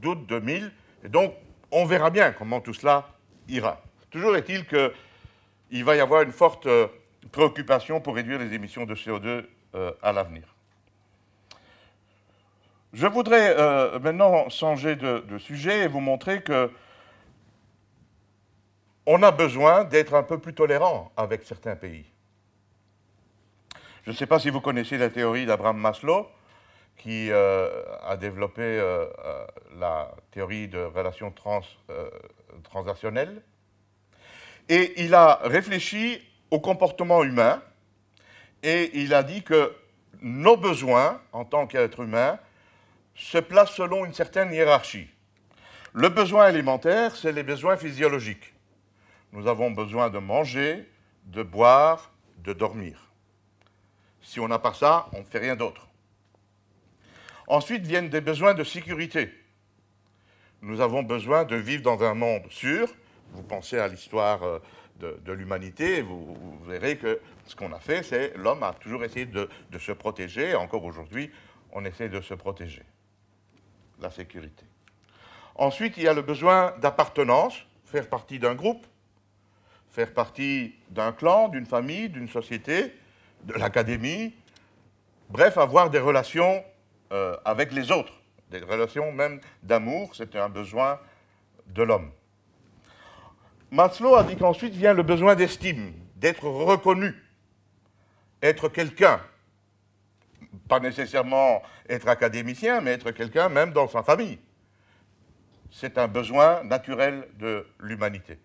[0.00, 0.72] d'autres 2000,
[1.04, 1.34] et donc
[1.70, 3.08] on verra bien comment tout cela
[3.48, 3.82] ira.
[4.10, 6.86] Toujours est-il qu'il va y avoir une forte euh,
[7.30, 10.44] préoccupation pour réduire les émissions de CO2 euh, à l'avenir.
[12.94, 16.70] Je voudrais euh, maintenant changer de, de, sujet et vous montrer que
[19.10, 22.04] on a besoin d'être un peu plus tolérant avec certains pays.
[24.04, 26.28] Je ne sais pas si vous connaissez la théorie d'Abraham Maslow,
[26.98, 29.46] qui euh, a développé euh, euh,
[29.78, 31.32] la théorie de relations
[32.64, 33.40] transactionnelles.
[34.68, 37.62] Et il a réfléchi au comportement humain
[38.62, 39.74] et il a dit que
[40.20, 42.38] nos besoins, en tant qu'êtres humains,
[43.14, 45.08] se placent selon une certaine hiérarchie.
[45.94, 48.52] Le besoin alimentaire, c'est les besoins physiologiques
[49.32, 50.88] nous avons besoin de manger,
[51.24, 53.10] de boire, de dormir.
[54.22, 55.86] Si on n'a pas ça, on ne fait rien d'autre.
[57.46, 59.30] Ensuite viennent des besoins de sécurité.
[60.60, 62.88] Nous avons besoin de vivre dans un monde sûr.
[63.32, 64.58] Vous pensez à l'histoire euh,
[64.98, 69.48] de, l'humanité, vous, verrez que ce qu'on a fait, c'est l'homme a toujours essayé de,
[69.70, 70.54] de se protéger.
[70.56, 71.30] Encore aujourd'hui,
[71.72, 72.82] on essaie de se protéger.
[74.00, 74.64] La sécurité.
[75.54, 78.86] Ensuite, il y a le besoin d'appartenance, faire partie d'un groupe
[79.98, 82.94] faire partie d'un clan, d'une famille, d'une société,
[83.42, 84.32] de l'académie,
[85.28, 86.62] bref, avoir des relations
[87.10, 88.12] euh, avec les autres,
[88.48, 91.00] des relations même d'amour, c'était un besoin
[91.66, 92.12] de l'homme.
[93.72, 97.12] Maslow a dit qu'ensuite vient le besoin d'estime, d'être reconnu,
[98.40, 99.20] être quelqu'un,
[100.68, 104.38] pas nécessairement être académicien, mais être quelqu'un même dans sa famille.
[105.72, 108.38] C'est un besoin naturel de l'humanité,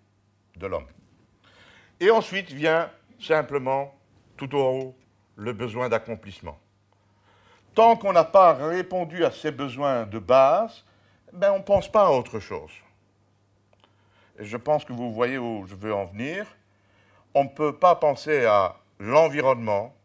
[0.55, 0.87] de l'homme.
[2.03, 3.95] Et ensuite vient simplement,
[4.35, 4.95] tout au haut,
[5.37, 6.59] le besoin d'accomplissement.
[7.75, 10.83] Tant qu'on n'a pas répondu à ces besoins de base,
[11.31, 12.73] ben on ne pense pas à autre chose.
[14.37, 16.45] Et je pense que vous voyez où je veux en venir.
[17.33, 19.95] On ne peut pas penser à l'environnement,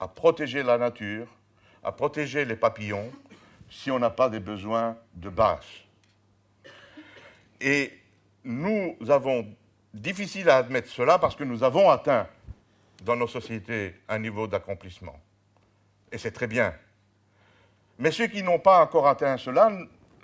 [0.00, 1.28] à protéger la nature,
[1.82, 3.10] à protéger les papillons,
[3.70, 5.64] si on n'a pas des besoins de base.
[7.58, 7.90] Et
[8.44, 9.46] nous avons
[9.94, 12.28] difficile à admettre cela parce que nous avons atteint
[13.04, 15.18] dans nos sociétés un niveau d'accomplissement.
[16.12, 16.74] Et c'est très bien.
[17.98, 19.70] Mais ceux qui n'ont pas encore atteint cela,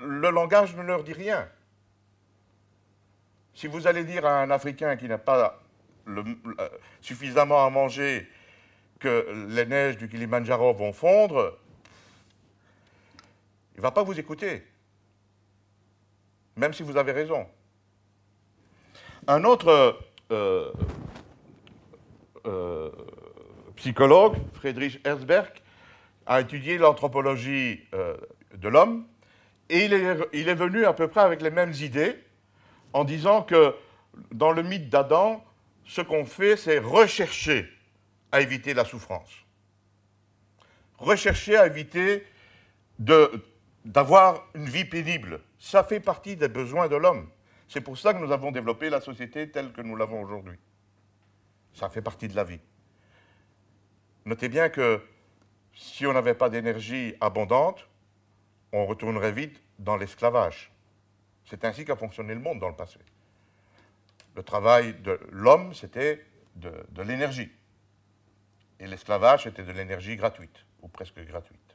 [0.01, 1.49] le langage ne leur dit rien.
[3.55, 5.61] Si vous allez dire à un Africain qui n'a pas
[7.01, 8.29] suffisamment à manger
[8.99, 11.59] que les neiges du Kilimanjaro vont fondre,
[13.75, 14.67] il ne va pas vous écouter,
[16.57, 17.47] même si vous avez raison.
[19.27, 19.99] Un autre
[20.33, 20.71] euh,
[22.47, 22.91] euh,
[23.77, 25.51] psychologue, Friedrich Herzberg,
[26.27, 28.17] a étudié l'anthropologie euh,
[28.55, 29.07] de l'homme
[29.71, 32.17] et il est, il est, venu à peu près avec les mêmes idées
[32.93, 33.75] en disant que
[34.31, 35.43] dans le mythe d'Adam,
[35.87, 37.69] ce qu'on fait, c'est rechercher
[38.31, 39.31] à éviter la souffrance.
[40.99, 42.27] Rechercher à éviter
[42.99, 45.41] d'avoir une vie pénible.
[45.59, 47.29] Ça fait partie des besoins de l'homme.
[47.75, 50.57] C'est pour ça que nous avons développé la société telle que nous l'avons aujourd'hui.
[51.73, 52.61] Ça fait partie de la vie.
[54.27, 55.03] Notez bien que
[55.75, 57.89] si on n'avait pas d'énergie abondante,
[58.71, 60.71] on retournerait vite dans l'esclavage.
[61.47, 63.01] C'est ainsi qu'a fonctionné le monde dans le passé.
[64.37, 67.51] Le travail de l'homme, c'était de, l'énergie.
[68.79, 71.75] Et l'esclavage, c'était de l'énergie gratuite, ou presque gratuite.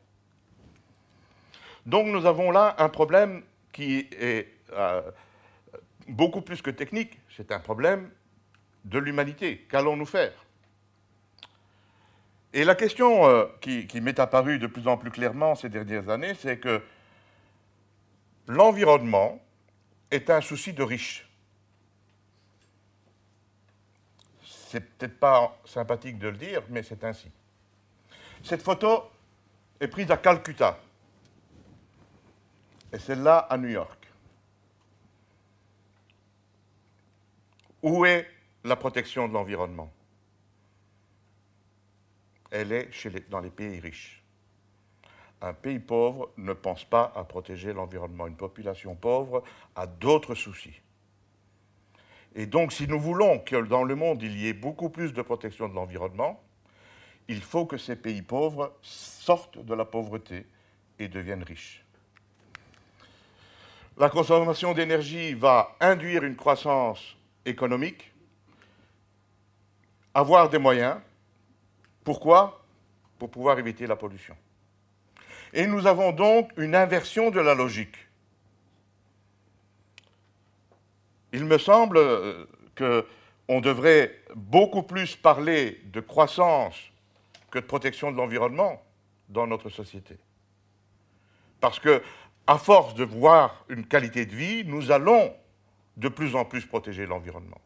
[1.85, 5.01] Donc nous avons là un problème qui est euh,
[6.09, 8.11] beaucoup plus que technique, c'est un problème
[8.85, 9.65] de l'humanité.
[9.69, 10.33] Qu'allons-nous faire?
[12.51, 16.09] Et la question euh, qui, qui m'est apparue de plus en plus clairement ces dernières
[16.09, 16.81] années, c'est que
[18.47, 19.39] l'environnement
[20.09, 21.29] est un souci de riches.
[24.43, 27.31] C'est peut-être pas sympathique de le dire, mais c'est ainsi.
[28.43, 29.03] Cette photo
[29.79, 30.79] est prise à Calcutta
[32.91, 33.98] et celle-là à New York.
[37.81, 38.27] Où est
[38.63, 39.91] la protection de l'environnement?
[42.51, 44.23] Elle est dans les pays riches.
[45.41, 48.27] Un pays pauvre ne pense pas à protéger l'environnement.
[48.27, 49.43] Une population pauvre
[49.75, 50.81] a d'autres soucis.
[52.35, 55.21] Et donc, si nous voulons que dans le monde, il y ait beaucoup plus de
[55.21, 56.43] protection de l'environnement,
[57.27, 60.45] il faut que ces pays pauvres sortent de la pauvreté
[60.97, 61.85] et deviennent riches.
[63.97, 68.11] La consommation d'énergie va induire une croissance économique,
[70.13, 70.97] avoir des moyens.
[72.03, 72.63] Pourquoi?
[73.17, 74.35] Pour pouvoir éviter la pollution.
[75.53, 77.95] Et nous avons donc une inversion de la logique.
[81.31, 86.75] Il me semble euh, qu'on devrait beaucoup plus parler de croissance
[87.51, 88.81] que de protection de l'environnement
[89.27, 90.17] dans notre société.
[91.59, 92.01] Parce que,
[92.47, 95.33] à force de voir une qualité de vie, nous allons
[95.99, 97.59] de plus en plus protéger l'environnement.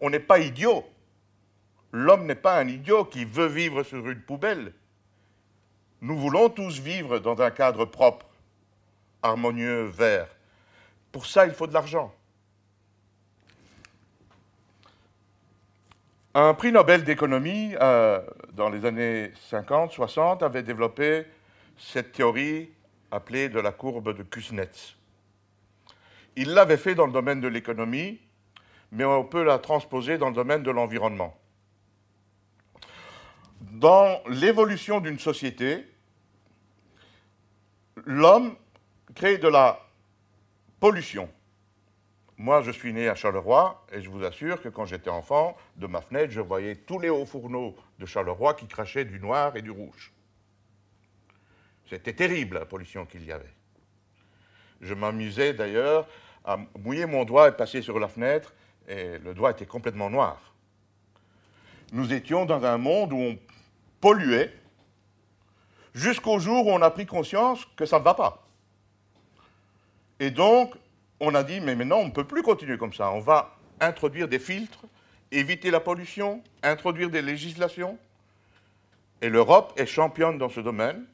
[0.00, 0.84] On n'est pas idiot.
[1.92, 4.72] L'homme n'est pas un idiot qui veut vivre sur une poubelle.
[6.00, 8.26] Nous voulons tous vivre dans un cadre propre,
[9.22, 10.28] harmonieux, vert.
[11.10, 12.14] Pour ça, il faut de l'argent.
[16.32, 18.22] Un prix Nobel d'économie, euh,
[18.52, 21.26] dans les années 50-60, avait développé
[21.76, 22.70] cette théorie
[23.10, 24.99] appelée de la courbe de Kuznets.
[26.36, 28.20] Il l'avait fait dans le domaine de l'économie,
[28.92, 31.36] mais on peut la transposer dans le domaine de l'environnement.
[33.60, 35.86] Dans l'évolution d'une société,
[38.04, 38.56] l'homme
[39.14, 39.80] crée de la
[40.78, 41.28] pollution.
[42.38, 45.86] Moi, je suis né à Charleroi et je vous assure que quand j'étais enfant, de
[45.86, 49.62] ma fenêtre, je voyais tous les hauts fourneaux de Charleroi qui crachaient du noir et
[49.62, 50.10] du rouge.
[51.86, 53.52] C'était terrible la pollution qu'il y avait.
[54.80, 56.06] Je m'amusais d'ailleurs
[56.44, 58.54] à mouiller mon doigt et passer sur la fenêtre
[58.88, 60.54] et le doigt était complètement noir.
[61.92, 63.38] Nous étions dans un monde où on
[64.00, 64.52] polluait
[65.94, 68.46] jusqu'au jour où on a pris conscience que ça ne va pas.
[70.18, 70.74] Et donc,
[71.18, 73.10] on a dit, mais maintenant, on ne peut plus continuer comme ça.
[73.10, 74.84] On va introduire des filtres,
[75.30, 77.98] éviter la pollution, introduire des législations.
[79.22, 81.04] Et l'Europe est championne dans ce domaine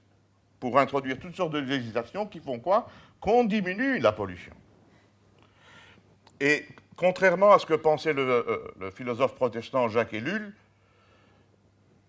[0.61, 2.89] pour introduire toutes sortes de législations qui font quoi
[3.21, 4.53] Qu'on diminue la pollution.
[6.41, 6.67] Et
[6.97, 10.55] contrairement à ce que pensait le, euh, le philosophe protestant Jacques Ellul,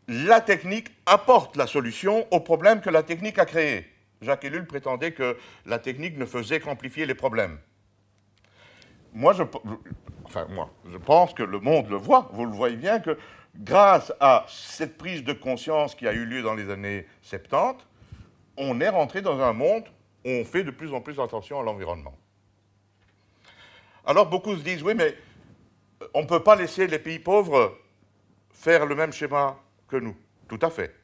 [0.07, 3.85] la technique apporte la solution au problème que la technique a créé.
[4.21, 7.59] Jacques Ellul prétendait que la technique ne faisait qu'amplifier les problèmes.
[9.13, 9.33] Moi
[10.25, 13.17] enfin, moi, je pense que le monde le voit, vous le voyez bien, que
[13.55, 17.86] grâce à cette prise de conscience qui a eu lieu dans les années 70,
[18.57, 19.85] on est rentré dans un monde
[20.25, 22.17] où on fait de plus en plus attention à l'environnement.
[24.05, 25.15] Alors beaucoup se disent, oui, mais
[26.13, 27.77] on ne peut pas laisser les pays pauvres
[28.51, 30.15] faire le même schéma que nous.
[30.47, 30.95] Tout à fait.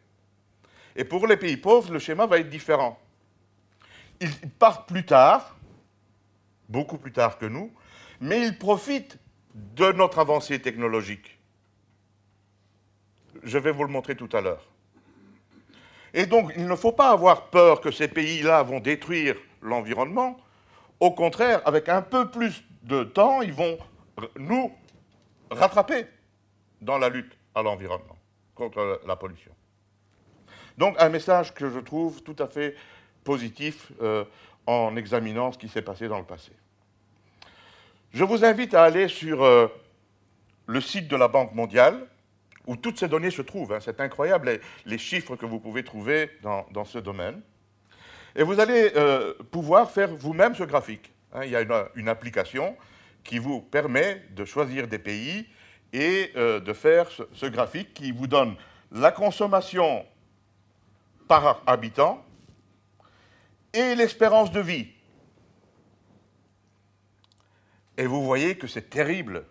[0.96, 3.00] Et pour les pays pauvres, le schéma va être différent.
[4.20, 5.58] Ils partent plus tard,
[6.70, 7.74] beaucoup plus tard que nous,
[8.22, 9.18] mais ils profitent
[9.54, 11.40] de notre avancée technologique.
[13.44, 14.73] Je vais vous le montrer tout à l'heure.
[16.14, 20.38] Et donc, il ne faut pas avoir peur que ces pays-là vont détruire l'environnement.
[21.00, 23.78] Au contraire, avec un peu plus de temps, ils vont
[24.38, 24.72] nous
[25.50, 26.06] rattraper
[26.82, 28.18] dans la lutte à l'environnement,
[28.54, 29.52] contre la pollution.
[30.78, 32.76] Donc, un message que je trouve tout à fait
[33.24, 34.26] positif euh,
[34.66, 36.52] en examinant ce qui s'est passé dans le passé.
[38.12, 39.68] Je vous invite à aller sur euh,
[40.68, 42.08] le site de la Banque mondiale,
[42.68, 43.74] où toutes ces données se trouvent.
[43.74, 43.80] Hein.
[43.82, 47.42] C'est incroyable les, chiffres que vous pouvez trouver dans, ce domaine.
[48.36, 51.12] Et vous allez euh, pouvoir faire vous-même ce graphique.
[51.34, 51.42] Hein.
[51.44, 51.62] Il y a
[51.96, 52.76] une, application
[53.24, 55.48] qui vous permet de choisir des pays
[55.92, 58.56] et euh, de faire ce, graphique qui vous donne
[58.92, 60.06] la consommation
[61.28, 62.26] par habitant
[63.74, 64.88] et l'espérance de vie.
[67.98, 69.46] Et vous voyez que c'est terrible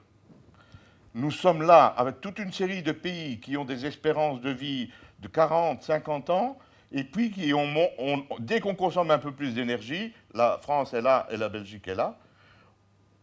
[1.14, 4.90] nous sommes là avec toute une série de pays qui ont des espérances de vie
[5.20, 6.58] de 40, 50 ans,
[6.90, 11.00] et puis qui ont, on, dès qu'on consomme un peu plus d'énergie, la France est
[11.00, 12.18] là et la Belgique est là,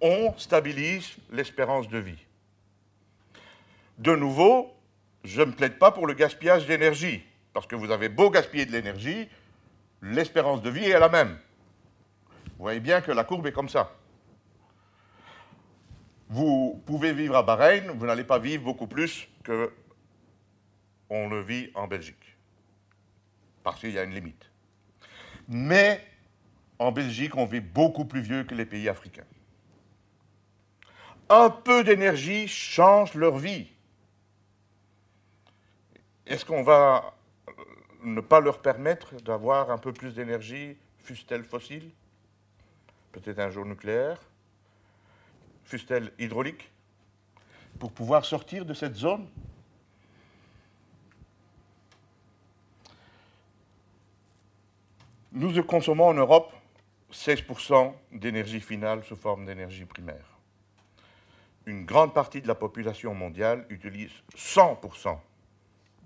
[0.01, 2.25] on stabilise l'espérance de vie.
[3.97, 4.73] De nouveau,
[5.23, 7.23] je ne plaide pas pour le gaspillage d'énergie.
[7.53, 9.27] Parce que vous avez beau gaspiller de l'énergie,
[10.01, 11.37] l'espérance de vie est la même.
[12.57, 13.91] Vous voyez bien que la courbe est comme ça.
[16.29, 19.73] Vous pouvez vivre à Bahreïn, vous n'allez pas vivre beaucoup plus que
[21.09, 22.37] on le vit en Belgique.
[23.63, 24.51] Parce qu'il y a une limite.
[25.47, 26.05] Mais
[26.77, 29.25] en Belgique, on vit beaucoup plus vieux que les pays africains.
[31.29, 33.67] Un peu d'énergie change leur vie.
[36.27, 37.15] Est-ce qu'on va
[38.03, 41.89] ne pas leur permettre d'avoir un peu plus d'énergie, fût-elle fossile
[43.11, 44.19] Peut-être un jour nucléaire?
[46.17, 46.69] Hydraulique
[47.79, 49.27] Pour pouvoir sortir de cette zone?
[55.31, 56.51] Nous consommons en Europe
[57.13, 60.25] 16% d'énergie finale sous forme d'énergie primaire.
[61.65, 65.17] Une grande partie de la population mondiale utilise 100%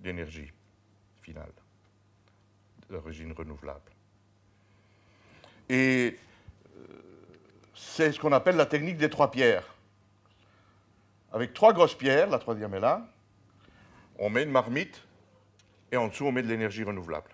[0.02, 0.52] d'énergie
[1.22, 1.52] finale
[2.90, 3.92] d'origine renouvelable.
[5.70, 6.20] Et
[6.78, 7.13] euh,
[7.74, 9.76] c'est ce qu'on appelle la technique des trois pierres.
[11.32, 13.08] Avec trois grosses pierres, la troisième est là,
[14.20, 15.02] on met une marmite
[15.92, 17.30] et en dessous on met de l'énergie renouvelable.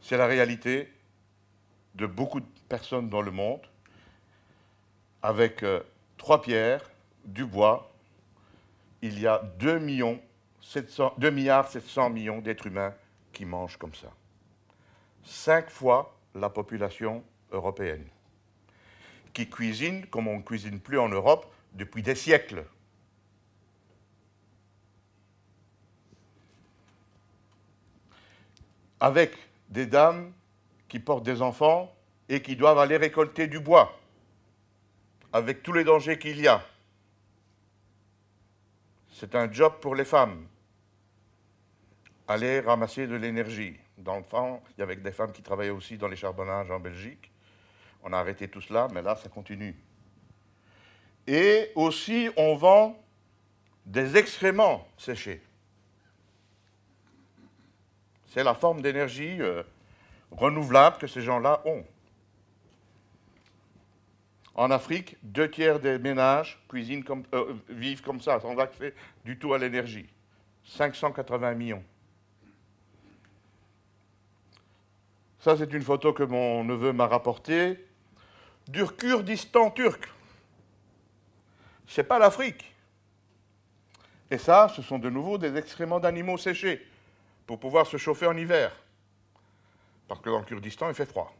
[0.00, 0.92] C'est la réalité
[1.96, 3.66] de beaucoup de personnes dans le monde,
[5.20, 5.80] avec euh,
[6.16, 6.88] trois pierres,
[7.24, 7.92] du bois,
[9.02, 10.20] il y a 2, millions
[10.62, 12.94] 700, 2 milliards 700 millions d'êtres humains
[13.32, 14.08] qui mangent comme ça.
[15.24, 18.06] Cinq fois la population européenne,
[19.32, 22.64] qui cuisine comme on ne cuisine plus en Europe depuis des siècles.
[29.00, 29.36] Avec
[29.68, 30.32] des dames
[30.88, 31.94] qui portent des enfants
[32.28, 33.98] et qui doivent aller récolter du bois,
[35.32, 36.64] avec tous les dangers qu'il y a.
[39.12, 40.46] C'est un job pour les femmes.
[42.26, 43.78] Aller ramasser de l'énergie.
[43.98, 46.78] Dans le fond, il y avait des femmes qui travaillaient aussi dans les charbonnages en
[46.78, 47.30] Belgique.
[48.04, 49.74] On a arrêté tout cela, mais là, ça continue.
[51.26, 52.96] Et aussi, on vend
[53.84, 55.42] des excréments séchés.
[58.28, 59.62] C'est la forme d'énergie euh,
[60.30, 61.84] renouvelable que ces gens-là ont.
[64.54, 68.94] En Afrique, deux tiers des ménages cuisinent comme, euh, vivent comme ça, sans accès
[69.24, 70.08] du tout à l'énergie.
[70.64, 71.84] 580 millions.
[75.48, 77.82] Ça, c'est une photo que mon neveu m'a rapportée
[78.66, 80.06] du Kurdistan turc.
[81.86, 82.70] C'est pas l'Afrique.
[84.30, 86.86] Et ça, ce sont de nouveau des excréments d'animaux séchés
[87.46, 88.76] pour pouvoir se chauffer en hiver.
[90.06, 91.34] Parce que dans le Kurdistan, il fait froid.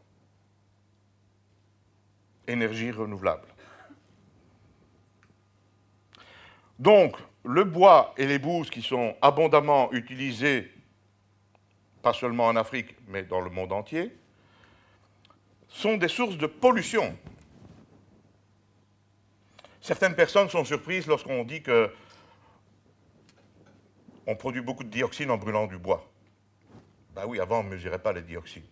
[2.47, 3.47] Énergie renouvelable.
[6.79, 10.73] Donc, le bois et les bouses qui sont abondamment utilisés,
[12.01, 14.15] pas seulement en Afrique, mais dans le monde entier,
[15.67, 17.17] sont des sources de pollution.
[19.81, 21.91] Certaines personnes sont surprises lorsqu'on dit que
[24.27, 26.07] on produit beaucoup de dioxine en brûlant du bois.
[27.15, 28.67] Ben oui, avant, on ne mesurait pas les dioxines.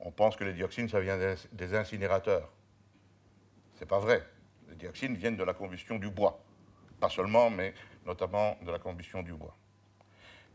[0.00, 1.18] On pense que les dioxines, ça vient
[1.52, 2.48] des incinérateurs.
[3.74, 4.24] Ce n'est pas vrai.
[4.68, 6.40] Les dioxines viennent de la combustion du bois.
[7.00, 7.74] Pas seulement, mais
[8.06, 9.56] notamment de la combustion du bois.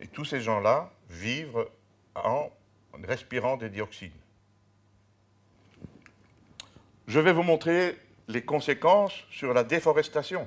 [0.04, 1.66] Et tous ces gens-là vivent
[2.14, 2.49] en
[3.06, 4.12] respirant des dioxines.
[7.08, 7.97] Je vais vous montrer
[8.28, 10.45] les conséquences sur la déforestation.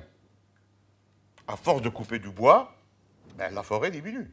[1.47, 2.75] À force de couper du bois,
[3.35, 4.29] ben, la forêt diminue.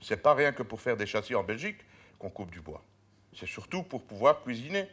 [0.00, 1.80] Ce n'est pas rien que pour faire des châssis en Belgique
[2.18, 2.82] qu'on coupe du bois.
[3.34, 4.88] C'est surtout pour pouvoir cuisiner.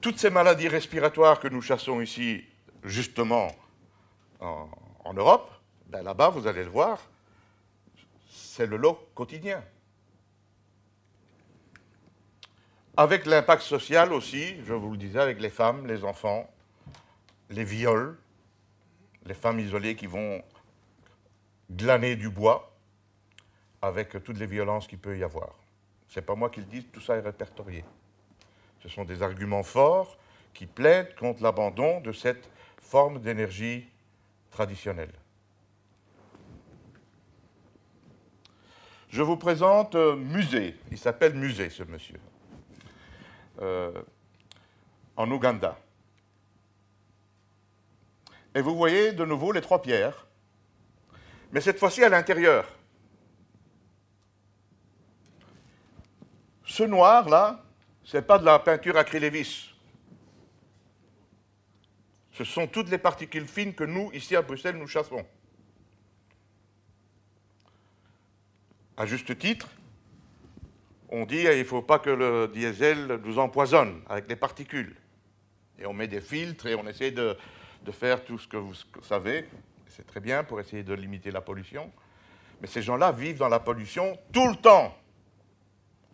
[0.00, 2.44] Toutes ces maladies respiratoires que nous chassons ici,
[2.84, 3.50] justement
[4.38, 4.68] en,
[5.12, 5.50] Europe,
[5.86, 7.00] ben là-bas, vous allez le voir,
[8.30, 9.62] c'est le lot quotidien.
[12.96, 16.48] Avec l'impact social aussi, je vous le disais, avec les femmes, les enfants,
[17.48, 18.18] les viols,
[19.24, 20.42] les femmes isolées qui vont
[21.70, 22.72] glaner du bois
[23.80, 25.54] avec toutes les violences qu'il peut y avoir.
[26.08, 27.84] Ce n'est pas moi qui le dis, tout ça est répertorié.
[28.82, 30.18] Ce sont des arguments forts
[30.52, 32.48] qui plaident contre l'abandon de cette
[32.80, 33.88] forme d'énergie
[34.52, 35.12] traditionnelle.
[39.08, 40.76] Je vous présente euh, Musée.
[40.90, 42.20] Il s'appelle Musée, ce monsieur.
[43.60, 43.92] Euh,
[45.16, 45.76] en Ouganda.
[48.54, 50.26] Et vous voyez de nouveau les trois pierres,
[51.52, 52.66] mais cette fois-ci à l'intérieur.
[56.64, 57.62] Ce noir-là,
[58.04, 59.71] ce n'est pas de la peinture acrylévis.
[62.32, 65.24] Ce sont toutes les particules fines que nous, ici à Bruxelles, nous chassons.
[68.96, 69.68] À juste titre,
[71.08, 74.96] on dit qu'il ne faut pas que le diesel nous empoisonne avec les particules.
[75.78, 77.36] Et on met des filtres et on essaie de,
[77.90, 79.46] faire tout ce que vous savez.
[79.88, 81.92] C'est très bien pour essayer de limiter la pollution.
[82.62, 84.96] Mais ces gens-là vivent dans la pollution tout le temps.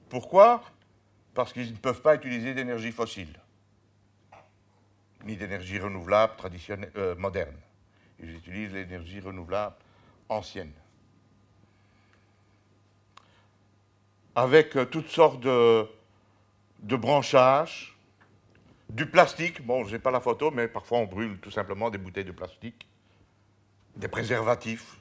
[0.08, 0.64] Pourquoi?
[1.34, 3.38] Parce qu'ils ne peuvent pas utiliser d'énergie fossile,
[5.36, 7.56] d'énergie renouvelable traditionnelle, euh, moderne.
[8.20, 9.76] Ils utilisent l'énergie renouvelable
[10.28, 10.72] ancienne.
[14.34, 15.86] Avec euh, toutes sortes de,
[16.80, 17.96] branchages,
[18.88, 21.98] du plastique, bon, je n'ai pas la photo, mais parfois on brûle tout simplement des
[21.98, 22.88] bouteilles de plastique,
[23.96, 24.96] des préservatifs,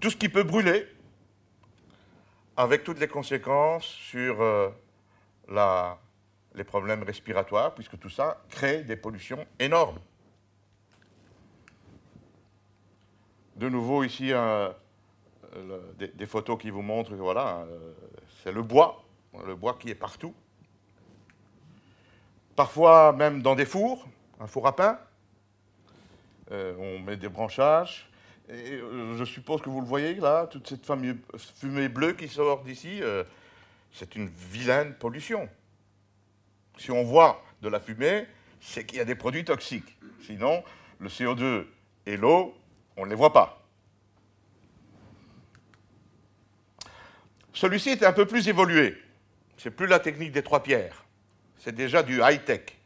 [0.00, 0.86] tout ce qui peut brûler,
[2.56, 4.70] avec toutes les conséquences sur euh,
[6.54, 9.98] les problèmes respiratoires, puisque tout ça crée des pollutions énormes.
[13.56, 14.72] De nouveau, ici, euh,
[15.98, 17.92] des, photos qui vous montrent que voilà, euh,
[18.42, 19.04] c'est le bois,
[19.46, 20.34] le bois qui est partout
[22.56, 24.06] parfois même dans des fours,
[24.38, 24.98] un four à pain.
[26.52, 28.08] Euh, on met des branchages.
[28.48, 30.86] Je suppose que vous le voyez là, toute cette
[31.58, 33.00] fumée bleue qui sort d'ici,
[33.90, 35.48] c'est une vilaine pollution.
[36.76, 38.26] Si on voit de la fumée,
[38.60, 39.96] c'est qu'il y a des produits toxiques.
[40.26, 40.64] Sinon,
[40.98, 41.66] le CO2
[42.06, 42.56] et l'eau,
[42.96, 43.62] on ne les voit pas.
[47.52, 48.96] Celui-ci est un peu plus évolué.
[49.56, 51.04] C'est plus la technique des trois pierres
[51.64, 52.76] c'est déjà du high-tech.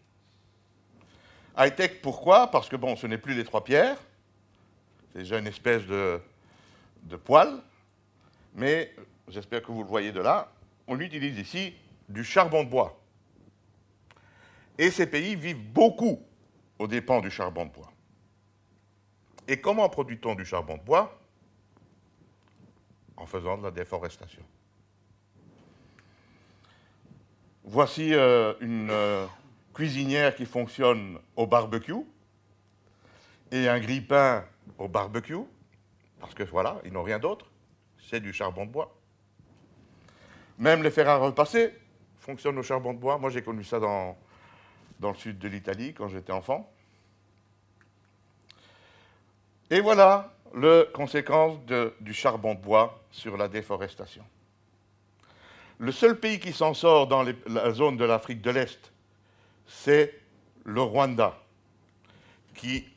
[1.56, 2.48] High-tech, pourquoi?
[2.48, 3.96] Parce que, bon, ce n'est plus les trois pierres,
[5.12, 6.20] c'est déjà une espèce de,
[7.02, 7.54] de poêle,
[8.54, 8.94] mais
[9.26, 10.52] j'espère que vous le voyez de là,
[10.86, 11.74] on utilise ici
[12.08, 13.00] du charbon de bois.
[14.78, 16.22] Et ces pays vivent beaucoup
[16.78, 17.92] aux dépens du charbon de bois.
[19.48, 21.20] Et comment produit-on du charbon de bois?
[23.16, 24.42] En faisant de la déforestation.
[27.64, 29.26] Voici euh, une euh,
[29.74, 32.06] cuisinière qui fonctionne au barbecue
[33.50, 34.44] et un grille-pain
[34.78, 35.36] au barbecue,
[36.20, 37.46] parce que voilà, ils n'ont rien d'autre,
[37.98, 38.94] c'est du charbon de bois.
[40.58, 41.74] Même les fer à repasser
[42.18, 43.18] fonctionnent au charbon de bois.
[43.18, 44.16] Moi, j'ai connu ça dans,
[45.00, 46.70] dans le sud de l'Italie quand j'étais enfant.
[49.70, 51.58] Et voilà les conséquences
[52.00, 54.24] du charbon de bois sur la déforestation.
[55.78, 58.92] Le seul pays qui s'en sort dans la zone de l'Afrique de l'Est,
[59.66, 60.18] c'est
[60.64, 61.38] le Rwanda,
[62.54, 62.88] qui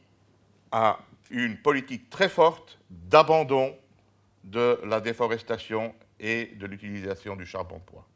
[0.72, 0.98] a
[1.30, 3.76] une politique très forte d'abandon
[4.44, 8.08] de la déforestation et de l'utilisation du charbon de bois.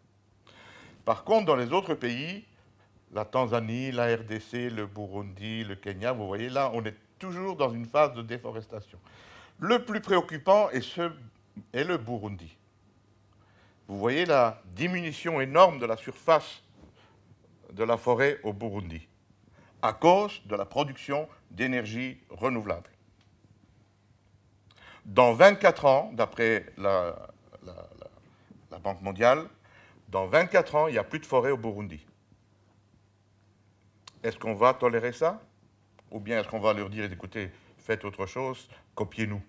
[1.04, 2.46] Par contre, dans les autres pays,
[3.16, 7.72] la Tanzanie, la RDC, le Burundi, le Kenya, vous voyez là, on est toujours dans
[7.72, 9.00] une phase de déforestation.
[9.58, 12.58] Le plus préoccupant est, le Burundi
[13.88, 16.64] vous voyez la diminution énorme de la surface
[17.72, 19.08] de la forêt au Burundi
[19.82, 22.90] à cause de la production d'énergie renouvelable.
[25.06, 27.16] Dans 24 ans, d'après la,
[28.84, 29.48] Banque mondiale,
[30.10, 32.06] dans 24 ans, il n'y a plus de forêt au Burundi.
[34.26, 35.40] Est-ce qu'on va tolérer ça?
[36.10, 39.40] Ou bien est-ce qu'on va leur dire, écoutez, faites autre chose, copiez-nous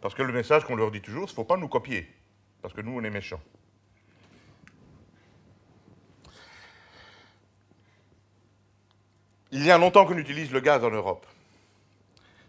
[0.00, 2.08] Parce que le message qu'on leur dit toujours, il ne faut pas nous copier
[2.62, 3.42] parce que nous, on est méchants.
[9.52, 11.26] Il y a longtemps qu'on utilise le gaz en Europe.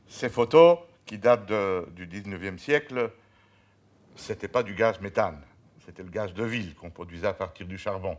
[0.08, 1.52] Ces photos, qui datent
[1.92, 3.12] du 19e siècle,
[4.16, 5.42] ce n'était pas du gaz méthane,
[5.86, 8.18] c'était le gaz de ville qu'on produisait à partir du charbon.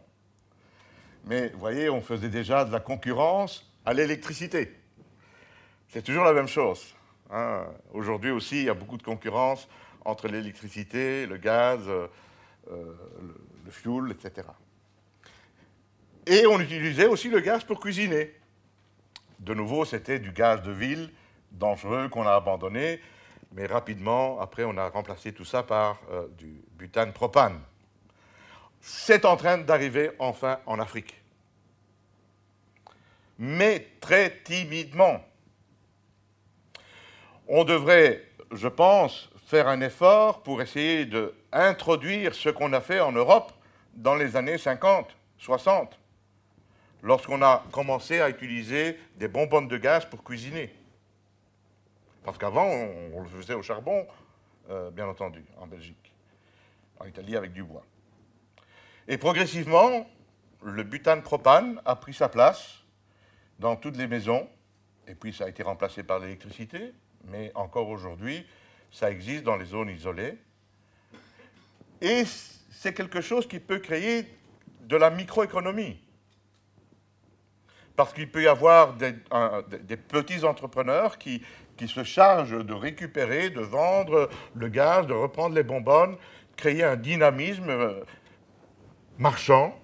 [1.25, 4.77] Mais vous voyez, on faisait déjà de la concurrence à l'électricité.
[5.89, 6.95] C'est toujours la même chose.
[7.31, 7.64] Hein.
[7.93, 9.68] Aujourd'hui aussi, il y a beaucoup de concurrence
[10.05, 12.07] entre l'électricité, le gaz, euh,
[12.71, 12.95] euh,
[13.64, 14.47] le, fuel, etc.
[16.27, 18.35] Et on utilisait aussi le gaz pour cuisiner.
[19.39, 21.11] De nouveau, c'était du gaz de ville,
[21.51, 23.01] dangereux, qu'on a abandonné,
[23.53, 27.59] mais rapidement, après, on a remplacé tout ça par euh, du butane propane.
[28.81, 31.20] C'est en train d'arriver enfin en Afrique.
[33.39, 35.24] Mais très timidement.
[37.49, 38.22] On devrait,
[38.53, 43.53] je pense, faire un effort pour essayer d'introduire ce qu'on a fait en Europe
[43.95, 45.09] dans les années 50,
[45.39, 45.99] 60,
[47.03, 50.72] lorsqu'on a commencé à utiliser des bonbonnes de gaz pour cuisiner.
[52.24, 54.07] Parce qu'avant, on, le faisait au charbon,
[54.68, 56.12] euh, bien entendu, en Belgique,
[56.99, 57.85] en Italie avec du bois.
[59.11, 60.07] Et progressivement,
[60.63, 62.85] le butane propane a pris sa place
[63.59, 64.49] dans toutes les maisons
[65.09, 66.93] et puis ça a été remplacé par l'électricité,
[67.25, 68.47] mais encore aujourd'hui,
[68.93, 70.39] ça existe dans les zones isolées.
[72.01, 72.23] Et
[72.71, 74.27] c'est quelque chose qui peut créer
[74.83, 76.01] de la microéconomie.
[77.97, 79.13] Parce qu'il peut y avoir des,
[79.97, 81.43] petits entrepreneurs qui,
[81.77, 86.17] qui, se chargent de récupérer, de vendre le gaz, de reprendre les bonbonnes,
[86.57, 88.05] créer un dynamisme euh,
[89.21, 89.79] marchand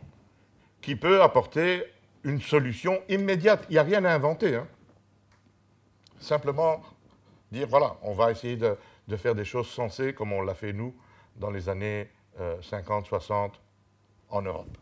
[0.80, 1.84] qui peut apporter
[2.24, 3.64] une solution immédiate.
[3.68, 4.56] Il n'y a rien à inventer.
[4.56, 4.66] Hein.
[6.18, 6.82] Simplement
[7.52, 8.76] dire, voilà, on va essayer de,
[9.16, 10.94] faire des choses sensées comme on l'a fait nous
[11.36, 12.08] dans les années
[12.62, 13.60] 50, euh, 60
[14.30, 14.78] en Europe.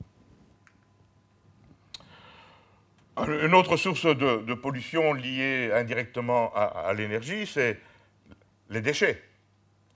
[3.26, 7.78] Une autre source de, pollution liée indirectement à, l'énergie, c'est
[8.70, 9.22] les déchets.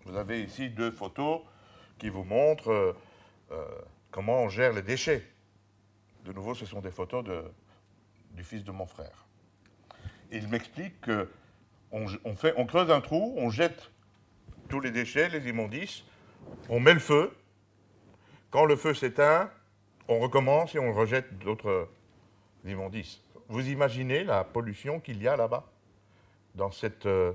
[0.05, 1.41] Vous avez ici deux photos
[1.99, 2.97] qui vous montrent euh,
[3.51, 3.65] euh,
[4.19, 5.23] comment on gère les déchets.
[6.25, 7.25] De nouveau, ce sont des photos
[8.33, 9.25] du fils de mon frère.
[10.33, 13.93] il m'explique qu'on on creuse un trou, on jette
[14.69, 16.03] tous les déchets, les immondices,
[16.69, 17.33] on met le feu.
[18.51, 19.53] Quand le feu s'éteint,
[20.09, 21.89] on recommence et on rejette d'autres
[22.65, 23.23] immondices.
[23.47, 25.71] Vous imaginez la pollution qu'il y a là-bas,
[26.57, 27.35] dans cette euh,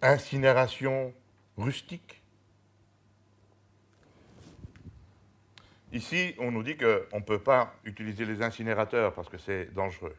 [0.00, 1.12] incinération
[1.58, 2.17] rustique?
[5.92, 10.16] Ici, on nous dit qu'on ne peut pas utiliser les incinérateurs parce que c'est dangereux.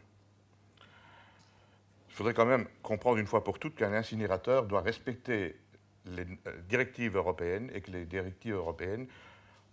[2.09, 5.55] Il faudrait quand même comprendre une fois pour toutes qu'un incinérateur doit respecter
[6.05, 9.07] les euh, directives européennes et que les directives européennes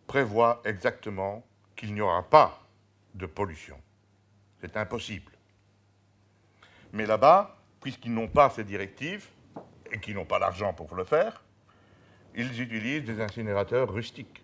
[0.06, 1.44] prévoient exactement
[1.74, 2.62] qu'il n'y aura pas
[3.14, 3.80] de pollution.
[4.60, 5.32] C'est impossible.
[6.92, 9.28] Mais là-bas, puisqu'ils n'ont pas ces directives
[9.90, 11.42] et qu'ils n'ont pas l'argent pour le faire,
[12.34, 14.42] ils utilisent des incinérateurs rustiques,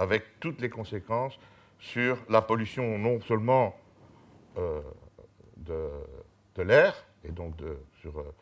[0.00, 1.38] avec toutes les conséquences
[1.78, 3.78] sur la pollution non seulement
[4.56, 4.80] euh,
[5.58, 7.54] de, l'air, et donc
[8.00, 8.34] sur euh,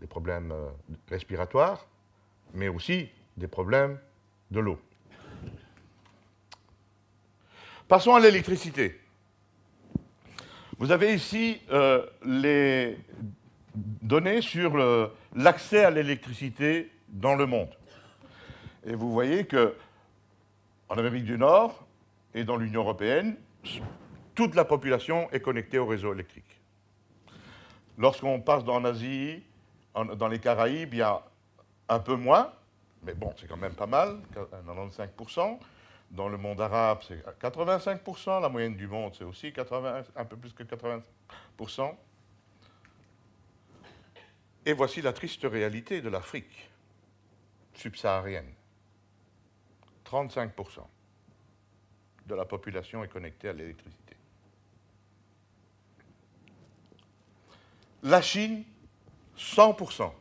[0.00, 0.52] les problèmes
[1.08, 1.86] respiratoires,
[2.52, 4.00] mais aussi des problèmes
[4.50, 4.80] de l'eau.
[7.86, 9.00] Passons à l'électricité.
[10.78, 12.98] Vous avez ici euh, les
[14.02, 14.76] données sur
[15.36, 17.70] l'accès à l'électricité dans le monde.
[18.84, 19.76] Et vous voyez que
[20.88, 21.86] en Amérique du Nord
[22.34, 23.36] et dans l'Union européenne,
[24.34, 26.60] toute la population est connectée au réseau électrique.
[27.96, 29.42] Lorsqu'on passe dans l'Asie,
[29.94, 31.22] dans les Caraïbes, il y a
[31.88, 32.52] un peu moins,
[33.04, 35.58] mais bon, c'est quand même pas mal, 95%.
[36.10, 38.40] Dans le monde arabe, c'est 85%.
[38.40, 41.94] La moyenne du monde, c'est aussi 80, un peu plus que 80%.
[44.66, 46.70] Et voici la triste réalité de l'Afrique
[47.74, 48.52] subsaharienne.
[50.14, 50.86] 35%
[52.26, 54.16] de la population est connectée à l'électricité.
[58.02, 58.64] La Chine,
[59.36, 60.12] 100%.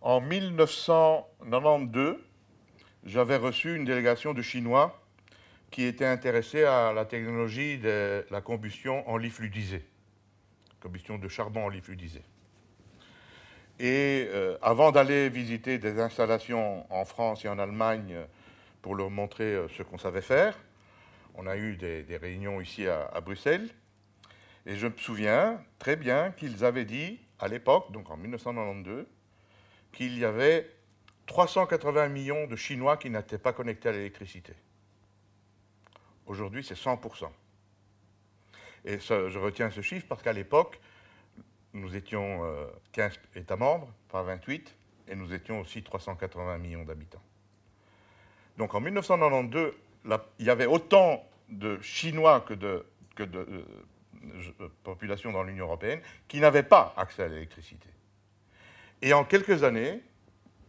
[0.00, 2.16] En 1992,
[3.04, 4.98] j'avais reçu une délégation de Chinois
[5.70, 9.84] qui étaient intéressés à la technologie de la combustion en lit fluidisé,
[10.80, 12.22] combustion de charbon en lit fluidisé.
[13.82, 18.14] Et euh, avant d'aller visiter des installations en France et en Allemagne
[18.82, 20.54] pour leur montrer euh, ce qu'on savait faire,
[21.34, 23.70] on a eu des, réunions ici à, Bruxelles.
[24.66, 29.06] Et je me souviens très bien qu'ils avaient dit, à l'époque, donc en 1992,
[29.92, 30.68] qu'il y avait
[31.24, 34.52] 380 millions de Chinois qui n'étaient pas connectés à l'électricité.
[36.26, 37.30] Aujourd'hui, c'est 100%.
[38.84, 40.78] Et je retiens ce chiffre parce qu'à l'époque,
[41.72, 42.40] nous étions
[42.92, 44.74] 15 euh, États membres, pas 28,
[45.08, 47.22] et nous étions aussi 380 millions d'habitants.
[48.56, 49.72] Donc en 1992,
[50.38, 56.00] il y avait autant de Chinois que de, que de euh, population dans l'Union européenne
[56.28, 57.88] qui n'avaient pas accès à l'électricité.
[59.02, 60.00] Et en quelques années,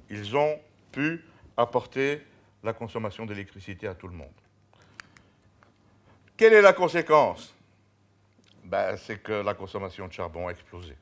[0.10, 0.60] ils ont
[0.92, 1.24] pu
[1.58, 2.22] apporter
[2.64, 4.30] la consommation d'électricité à tout le monde.
[6.38, 7.54] Quelle est la conséquence?
[8.64, 10.96] Ben, C'est que la consommation de charbon a explosé.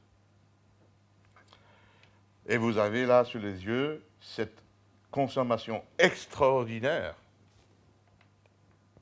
[2.48, 4.64] Et vous avez là sous les yeux cette
[5.12, 7.16] consommation extraordinaire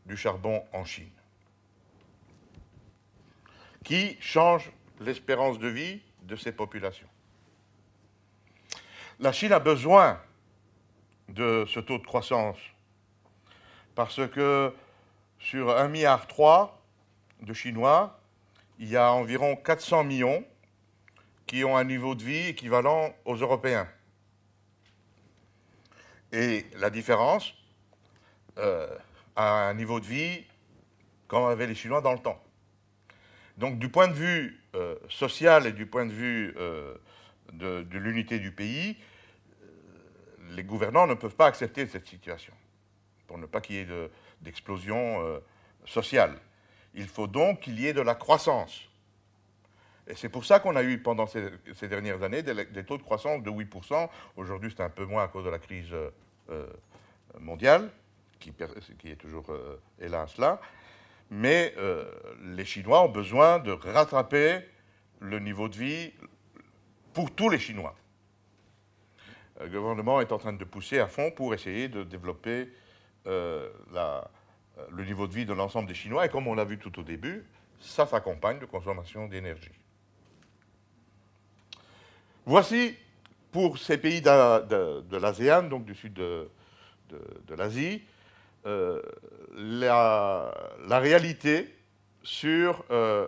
[0.05, 1.11] du charbon en Chine,
[3.83, 7.07] qui change l'espérance de vie de ces populations.
[9.19, 10.21] La Chine a besoin
[11.29, 12.57] de ce taux de croissance
[13.95, 14.73] parce que
[15.39, 16.27] sur 1,3 milliard
[17.41, 18.19] de Chinois,
[18.79, 20.45] il y a environ 400 millions
[21.45, 23.87] qui ont un niveau de vie équivalent aux Européens.
[26.31, 27.53] Et la différence
[28.57, 28.87] euh,
[29.35, 30.43] a un niveau de vie
[31.27, 32.41] comme avaient les Chinois dans le temps.
[33.57, 36.53] Donc du point de vue euh, social et du point de vue
[37.53, 38.97] de, l'unité du pays,
[40.51, 42.53] les gouvernants ne peuvent pas accepter cette situation,
[43.25, 44.09] pour ne pas qu'il y ait
[44.41, 45.41] d'explosion
[45.85, 46.39] sociale.
[46.97, 48.81] Il faut donc qu'il y ait de la croissance.
[50.07, 53.43] Et c'est pour ça qu'on a eu pendant ces, dernières années des, taux de croissance
[53.43, 54.09] de 8%.
[54.35, 55.93] Aujourd'hui, c'est un peu moins à cause de la crise
[56.49, 56.67] euh,
[57.39, 57.91] mondiale,
[58.39, 58.51] qui,
[59.05, 60.59] est toujours, euh, hélas, là.
[61.29, 62.05] Mais euh,
[62.55, 64.61] les Chinois ont besoin de rattraper
[65.19, 66.13] le niveau de vie
[67.13, 67.95] pour tous les Chinois.
[69.59, 72.69] Le gouvernement est en train de pousser à fond pour essayer de développer
[73.25, 74.29] la,
[74.91, 76.25] le niveau de vie de l'ensemble des Chinois.
[76.25, 77.43] Et comme on l'a vu tout au début,
[77.79, 79.71] ça s'accompagne de consommation d'énergie.
[82.45, 82.95] Voici,
[83.51, 86.49] pour ces pays de, l'ASEAN, donc du sud de,
[87.49, 88.03] l'Asie,
[88.65, 89.01] euh,
[89.53, 91.75] la, réalité
[92.23, 93.27] sur euh,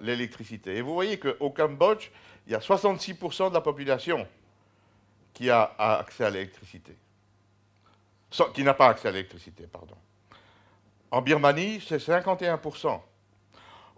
[0.00, 0.76] l'électricité.
[0.76, 2.10] Et vous voyez qu'au Cambodge,
[2.46, 4.26] il y a 66% de la population
[5.32, 6.96] qui a accès à l'électricité.
[8.52, 9.96] Qui n'a pas accès à l'électricité, pardon.
[11.10, 13.00] En Birmanie, c'est 51%.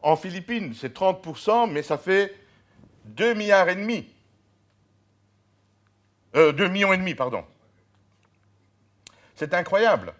[0.03, 2.35] En Philippines, c'est 30%, mais ça fait
[3.07, 4.09] 2 milliards et demi.
[6.35, 7.45] Euh, 2 millions et demi, pardon.
[9.35, 10.13] C'est incroyable.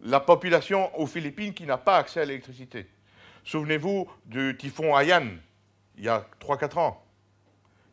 [0.00, 2.86] La population aux Philippines qui n'a pas accès à l'électricité.
[3.44, 5.28] Souvenez-vous du typhon Haiyan,
[5.96, 7.04] il y a 3-4 ans,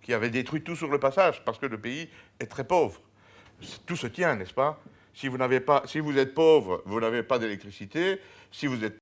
[0.02, 3.00] qui avait détruit tout sur le passage parce que le pays est très pauvre.
[3.86, 4.82] Tout se tient, n'est-ce pas?
[5.14, 8.20] Si vous, pas, si vous êtes pauvre, vous n'avez pas d'électricité.
[8.52, 8.92] Si vous êtes